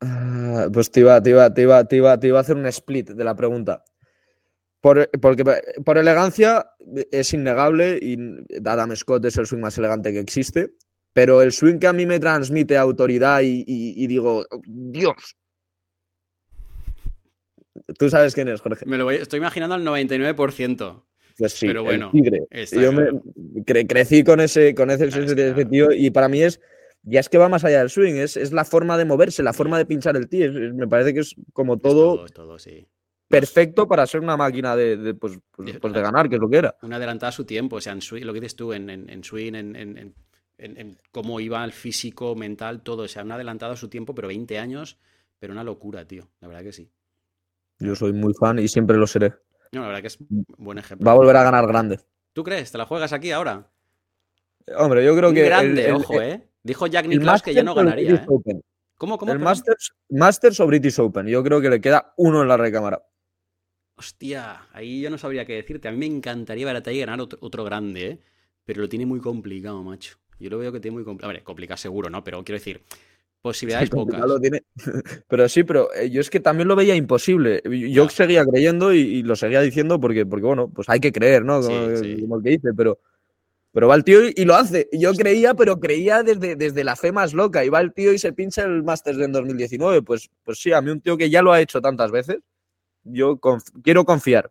[0.00, 2.66] Ah, pues te iba, te, iba, te, iba, te, iba, te iba a hacer un
[2.66, 3.84] split de la pregunta.
[4.80, 5.44] Por, porque
[5.84, 6.70] por elegancia
[7.10, 8.16] es innegable y
[8.64, 10.70] Adam Scott es el swing más elegante que existe,
[11.12, 15.36] pero el swing que a mí me transmite autoridad y, digo, Dios.
[17.98, 18.86] Tú sabes quién es, Jorge.
[18.86, 21.04] Me lo voy, estoy imaginando al 99%.
[21.38, 22.92] Pues sí, pero bueno, Yo
[23.86, 26.60] crecí con ese, con ese, ese tío y para mí es
[27.08, 29.78] ya es que va más allá del swing, es, la forma de moverse, la forma
[29.78, 30.48] de pinchar el tee.
[30.50, 32.26] me parece que es como todo,
[33.28, 36.58] perfecto para ser una máquina de, pues, pues, pues, de ganar, que es lo que
[36.58, 36.76] era.
[36.82, 39.24] Una adelantada a su tiempo, o sea, en swing, lo que dices tú, en, en,
[39.24, 43.02] swing, en, cómo iba el físico, mental, todo.
[43.04, 44.98] O sea, un adelantado a su tiempo, pero 20 años,
[45.38, 46.28] pero una locura, tío.
[46.40, 46.90] La verdad que sí.
[47.78, 49.34] Yo soy muy fan y siempre lo seré.
[49.72, 51.06] No, la verdad que es un buen ejemplo.
[51.06, 52.00] Va a volver a ganar grande.
[52.32, 52.72] ¿Tú crees?
[52.72, 53.70] ¿Te la juegas aquí ahora?
[54.76, 55.44] Hombre, yo creo que.
[55.44, 56.48] Grande, ojo, ¿eh?
[56.68, 58.14] Dijo Jack Nicklaus que ya no ganaría.
[58.14, 58.26] ¿eh?
[58.96, 59.32] ¿Cómo, cómo?
[59.32, 61.26] El Masters, Masters o British Open.
[61.26, 63.02] Yo creo que le queda uno en la recámara.
[63.96, 65.88] Hostia, ahí yo no sabría qué decirte.
[65.88, 68.18] A mí me encantaría ver a Tai ganar otro, grande, ¿eh?
[68.64, 70.18] Pero lo tiene muy complicado, macho.
[70.38, 71.30] Yo lo veo que tiene muy complicado.
[71.30, 72.22] A ver, complicado seguro, ¿no?
[72.22, 72.82] Pero quiero decir,
[73.40, 74.20] Posibilidades pocas.
[75.28, 77.62] Pero sí, pero eh, yo es que también lo veía imposible.
[77.64, 81.60] Yo seguía creyendo y, lo seguía diciendo porque, porque, bueno, pues hay que creer, ¿no?
[81.60, 82.98] Como, el que dice, pero,
[83.78, 84.88] pero va el tío y, lo hace.
[84.90, 87.64] Yo creía, pero creía desde, desde la fe más loca.
[87.64, 90.02] Y va el tío y se pincha el Masters en 2019.
[90.02, 92.38] Pues, pues sí, a mí un tío que ya lo ha hecho tantas veces,
[93.04, 93.38] yo
[93.84, 94.50] quiero confiar.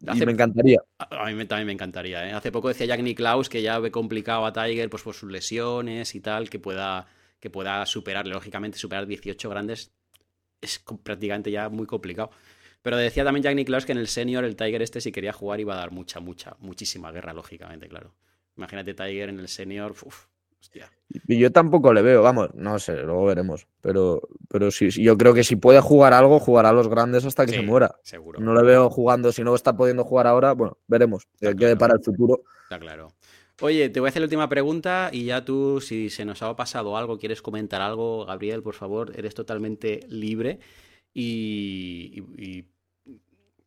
[0.00, 0.80] y me encantaría.
[0.98, 2.28] A mí también me encantaría.
[2.28, 2.32] ¿eh?
[2.32, 6.14] Hace poco decía Jack Nicklaus que ya ve complicado a Tiger pues, por sus lesiones
[6.14, 7.08] y tal, que pueda
[7.40, 9.90] que pueda superar, lógicamente, superar 18 grandes
[10.60, 12.30] es prácticamente ya muy complicado.
[12.82, 15.58] Pero decía también Jack Nicklaus que en el senior el Tiger este si quería jugar
[15.58, 18.14] iba a dar mucha, mucha, muchísima guerra, lógicamente, claro.
[18.56, 20.26] Imagínate Tiger en el senior, uff,
[20.60, 20.90] hostia.
[21.08, 23.66] Y yo tampoco le veo, vamos, no sé, luego veremos.
[23.80, 27.46] Pero, pero sí, yo creo que si puede jugar algo, jugará a los grandes hasta
[27.46, 27.96] que se muera.
[28.02, 28.40] Seguro.
[28.40, 31.26] No le veo jugando, si no está pudiendo jugar ahora, bueno, veremos.
[31.38, 32.42] Que quede para el futuro.
[32.64, 33.14] Está claro.
[33.60, 36.56] Oye, te voy a hacer la última pregunta y ya tú, si se nos ha
[36.56, 40.58] pasado algo, quieres comentar algo, Gabriel, por favor, eres totalmente libre
[41.12, 42.64] y,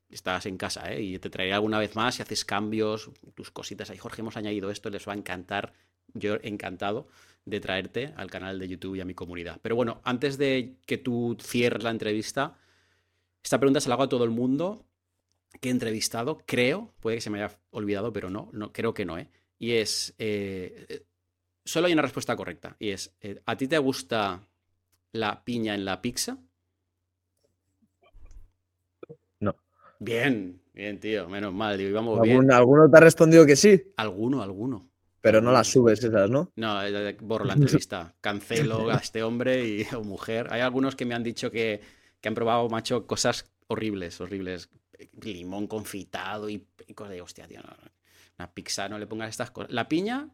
[0.09, 1.01] estás en casa, ¿eh?
[1.01, 3.89] Y te traeré alguna vez más si haces cambios, tus cositas.
[3.89, 5.73] Ahí, Jorge, hemos añadido esto, les va a encantar.
[6.13, 7.07] Yo encantado
[7.45, 9.59] de traerte al canal de YouTube y a mi comunidad.
[9.61, 12.57] Pero bueno, antes de que tú cierres la entrevista,
[13.43, 14.85] esta pregunta se la hago a todo el mundo
[15.61, 16.43] que he entrevistado.
[16.45, 19.29] Creo, puede que se me haya olvidado, pero no, no creo que no, ¿eh?
[19.59, 21.05] Y es, eh,
[21.65, 22.75] solo hay una respuesta correcta.
[22.79, 24.47] Y es, eh, ¿a ti te gusta
[25.11, 26.37] la piña en la pizza?
[29.39, 29.55] No.
[29.99, 31.77] Bien, bien, tío, menos mal.
[31.77, 32.51] Digo, bien.
[32.51, 33.93] ¿Alguno te ha respondido que sí?
[33.97, 34.89] Alguno, alguno.
[35.21, 36.51] Pero no las subes esas, ¿no?
[36.55, 38.15] No, eh, borro la entrevista.
[38.21, 40.47] Cancelo a este hombre y, o mujer.
[40.51, 41.81] Hay algunos que me han dicho que,
[42.23, 44.69] han probado, macho, cosas horribles, horribles.
[45.21, 47.61] Limón confitado y, cosas de hostia, tío.
[48.37, 49.71] Una pizza no le pongas estas cosas.
[49.71, 50.29] La piña,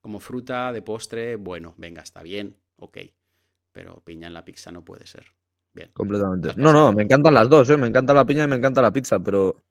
[0.00, 2.98] como fruta de postre, bueno, venga, está bien, ok.
[3.72, 5.26] Pero piña en la pizza no puede ser.
[5.74, 5.90] Bien.
[5.92, 6.50] Completamente.
[6.56, 7.76] No, no, me encantan las dos, ¿eh?
[7.76, 9.62] Me encanta la piña y me encanta la pizza, pero.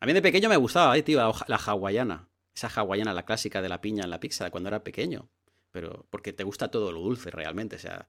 [0.00, 1.18] A mí de pequeño me gustaba, ¿eh, tío?
[1.46, 2.28] La hawaiana.
[2.54, 5.28] Esa hawaiana, la clásica de la piña en la pizza cuando era pequeño.
[5.70, 7.76] Pero porque te gusta todo lo dulce realmente.
[7.76, 8.08] O sea,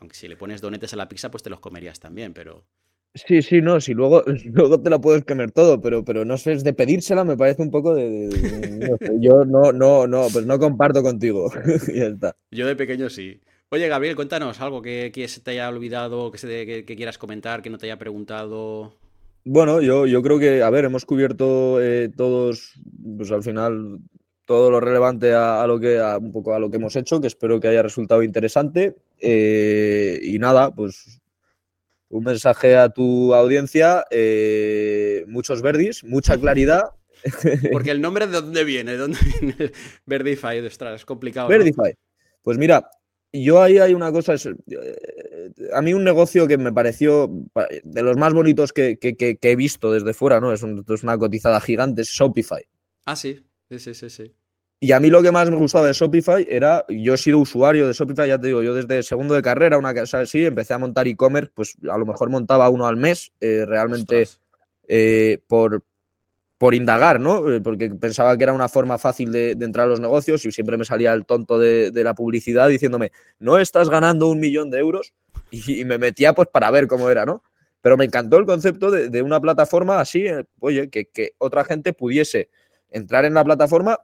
[0.00, 2.64] aunque si le pones donetes a la pizza, pues te los comerías también, pero.
[3.14, 6.52] Sí, sí, no, si luego, luego te la puedes comer todo, pero, pero no sé,
[6.52, 8.28] es de pedírsela me parece un poco de...
[9.20, 11.50] yo no, no, no, pues no comparto contigo.
[11.94, 12.36] ya está.
[12.50, 13.40] Yo de pequeño sí.
[13.70, 17.62] Oye, Gabriel, cuéntanos algo que, que se te haya olvidado, que, se, que, quieras comentar,
[17.62, 18.94] que no te haya preguntado.
[19.44, 22.74] Bueno, yo, yo creo que, a ver, hemos cubierto eh, todos,
[23.16, 23.98] pues al final,
[24.44, 27.26] todo lo relevante a, lo que, a, un poco a lo que hemos hecho, que
[27.26, 28.94] espero que haya resultado interesante.
[29.18, 31.20] Eh, y nada, pues
[32.08, 36.90] un mensaje a tu audiencia, eh, muchos verdis, mucha claridad.
[37.72, 39.72] Porque el nombre de dónde viene, ¿de dónde viene
[40.06, 40.58] Verdify?
[40.58, 41.48] Es complicado.
[41.48, 41.92] Verdify.
[42.42, 42.88] Pues mira,
[43.42, 47.30] yo ahí hay una cosa, eh, a mí un negocio que me pareció
[47.82, 50.52] de los más bonitos que, he visto desde fuera, ¿no?
[50.52, 52.64] Es, es, una cotizada gigante, es Shopify.
[53.04, 54.10] Ah, sí, sí, sí, sí.
[54.10, 54.34] sí.
[54.78, 57.86] Y a mí lo que más me gustaba de Shopify era, yo he sido usuario
[57.86, 60.78] de Shopify, ya te digo, yo desde segundo de carrera, una casa así, empecé a
[60.78, 64.28] montar e-commerce, pues a lo mejor montaba uno al mes, eh, realmente
[64.86, 65.82] eh, por,
[66.58, 67.52] por indagar, ¿no?
[67.52, 70.76] Eh, porque pensaba que era una forma fácil de, entrar a los negocios y siempre
[70.76, 75.12] me salía el tonto de, la publicidad diciéndome, no estás ganando un millón de euros
[75.50, 77.42] y, me metía pues para ver cómo era, ¿no?
[77.82, 80.26] Pero me encantó el concepto de, una plataforma así,
[80.60, 82.50] oye, que, otra gente pudiese
[82.90, 83.98] entrar en la plataforma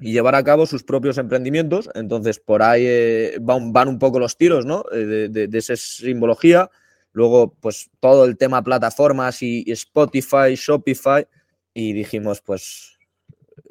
[0.00, 1.88] y llevar a cabo sus propios emprendimientos.
[1.94, 4.84] Entonces, por ahí eh, van, un poco los tiros, ¿no?
[4.92, 6.70] Eh, de, esa simbología.
[7.12, 11.26] Luego, pues todo el tema plataformas y, Spotify, Shopify.
[11.74, 12.98] Y dijimos, pues,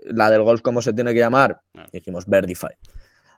[0.04, 1.62] la del golf, ¿cómo se tiene que llamar?
[1.91, 2.76] Dijimos, Verdify.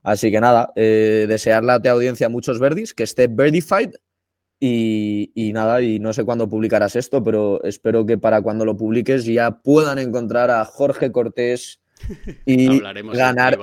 [0.04, 3.92] Así que nada, eh, desearle a tu audiencia muchos verdis, que esté Verdified.
[4.60, 8.78] Y, y, nada, y no sé cuándo publicarás esto, pero espero que para cuando lo
[8.78, 11.82] publiques ya puedan encontrar a Jorge Cortés
[12.46, 13.58] y ganar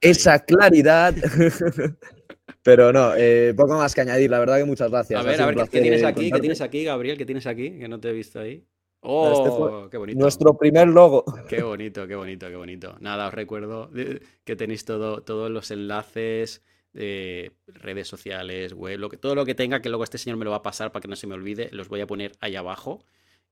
[0.00, 1.14] esa claridad.
[2.62, 5.20] Pero no, eh, poco más que añadir, la verdad que muchas gracias.
[5.20, 6.30] A ver, a ver, ¿qué tienes aquí?
[6.30, 7.16] ¿Qué tienes aquí, Gabriel?
[7.16, 7.78] ¿Qué tienes aquí?
[7.78, 8.64] Que no te he visto ahí.
[9.00, 9.88] ¡Oh!
[9.90, 10.18] ¡Qué bonito!
[10.18, 11.24] Nuestro primer logo.
[11.48, 12.96] ¡Qué bonito, qué bonito, qué bonito!
[13.00, 13.90] Nada, os recuerdo
[14.44, 19.54] que tenéis todo, todos los enlaces de redes sociales, web, lo que, todo lo que
[19.54, 21.34] tenga, que luego este señor me lo va a pasar para que no se me
[21.34, 23.04] olvide, los voy a poner ahí abajo.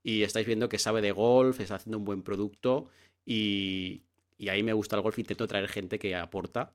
[0.02, 2.88] Y estáis viendo que sabe de golf, está haciendo un buen producto
[3.24, 4.02] y,
[4.48, 6.74] ahí me gusta el golf, intento traer gente que aporta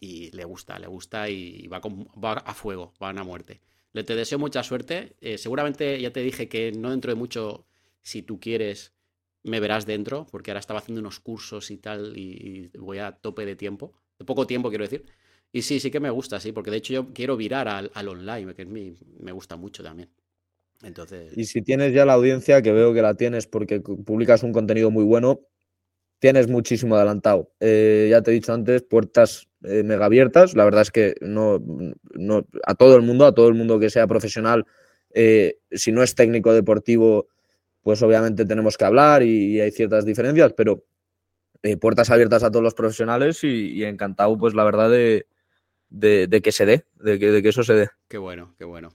[0.00, 3.60] y le gusta, le gusta y va, va a fuego, va a muerte.
[3.92, 5.16] Le te deseo mucha suerte.
[5.20, 7.66] Eh, seguramente ya te dije que no dentro de mucho,
[8.02, 8.92] si tú quieres,
[9.42, 13.46] me verás dentro, porque ahora estaba haciendo unos cursos y tal y, voy a tope
[13.46, 15.06] de tiempo, de poco tiempo quiero decir.
[15.52, 18.08] Y sí, sí que me gusta, sí, porque de hecho yo quiero virar al, al
[18.08, 20.10] online, que es mi, me gusta mucho también.
[20.82, 21.36] Entonces...
[21.36, 24.90] Y si tienes ya la audiencia, que veo que la tienes porque publicas un contenido
[24.90, 25.40] muy bueno,
[26.20, 27.52] tienes muchísimo adelantado.
[27.60, 30.54] Eh, ya te he dicho antes, puertas eh, mega abiertas.
[30.54, 31.58] La verdad es que no,
[32.14, 34.64] no, a todo el mundo, a todo el mundo que sea profesional,
[35.12, 37.28] eh, si no es técnico deportivo,
[37.82, 40.84] pues obviamente tenemos que hablar y, hay ciertas diferencias, pero
[41.62, 45.26] eh, puertas abiertas a todos los profesionales y, encantado, pues la verdad, de,
[45.88, 47.90] de, que se dé, de que, de que eso se dé.
[48.08, 48.90] Qué bueno, qué bueno.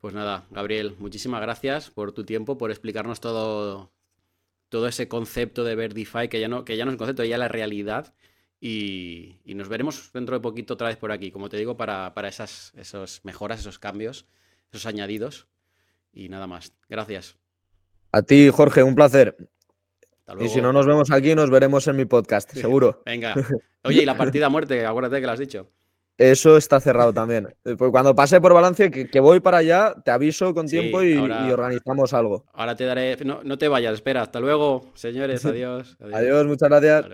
[0.00, 3.92] Pues nada, Gabriel, muchísimas gracias por tu tiempo, por explicarnos todo,
[4.68, 7.24] todo ese concepto de ver DeFi, que ya no, que ya no es un concepto,
[7.24, 8.14] ya la realidad.
[8.60, 12.14] Y, y, nos veremos dentro de poquito otra vez por aquí, como te digo, para,
[12.14, 14.26] para esas esos mejoras, esos cambios,
[14.72, 15.46] esos añadidos.
[16.12, 16.72] Y nada más.
[16.88, 17.36] Gracias.
[18.16, 19.36] A ti, Jorge, un placer.
[20.40, 23.02] Y si no nos vemos aquí, nos veremos en mi podcast, seguro.
[23.04, 23.34] Venga.
[23.84, 25.68] Oye, y la partida a muerte, acuérdate que lo has dicho.
[26.16, 27.54] Eso está cerrado también.
[27.62, 31.18] Pues cuando pase por balance, que, que, voy para allá, te aviso con tiempo y,
[31.18, 32.46] ahora, y, organizamos algo.
[32.54, 33.18] Ahora te daré.
[33.22, 34.22] No, no, te vayas, espera.
[34.22, 35.44] Hasta luego, señores.
[35.44, 35.98] Adiós.
[36.00, 37.04] Adiós, adiós muchas gracias.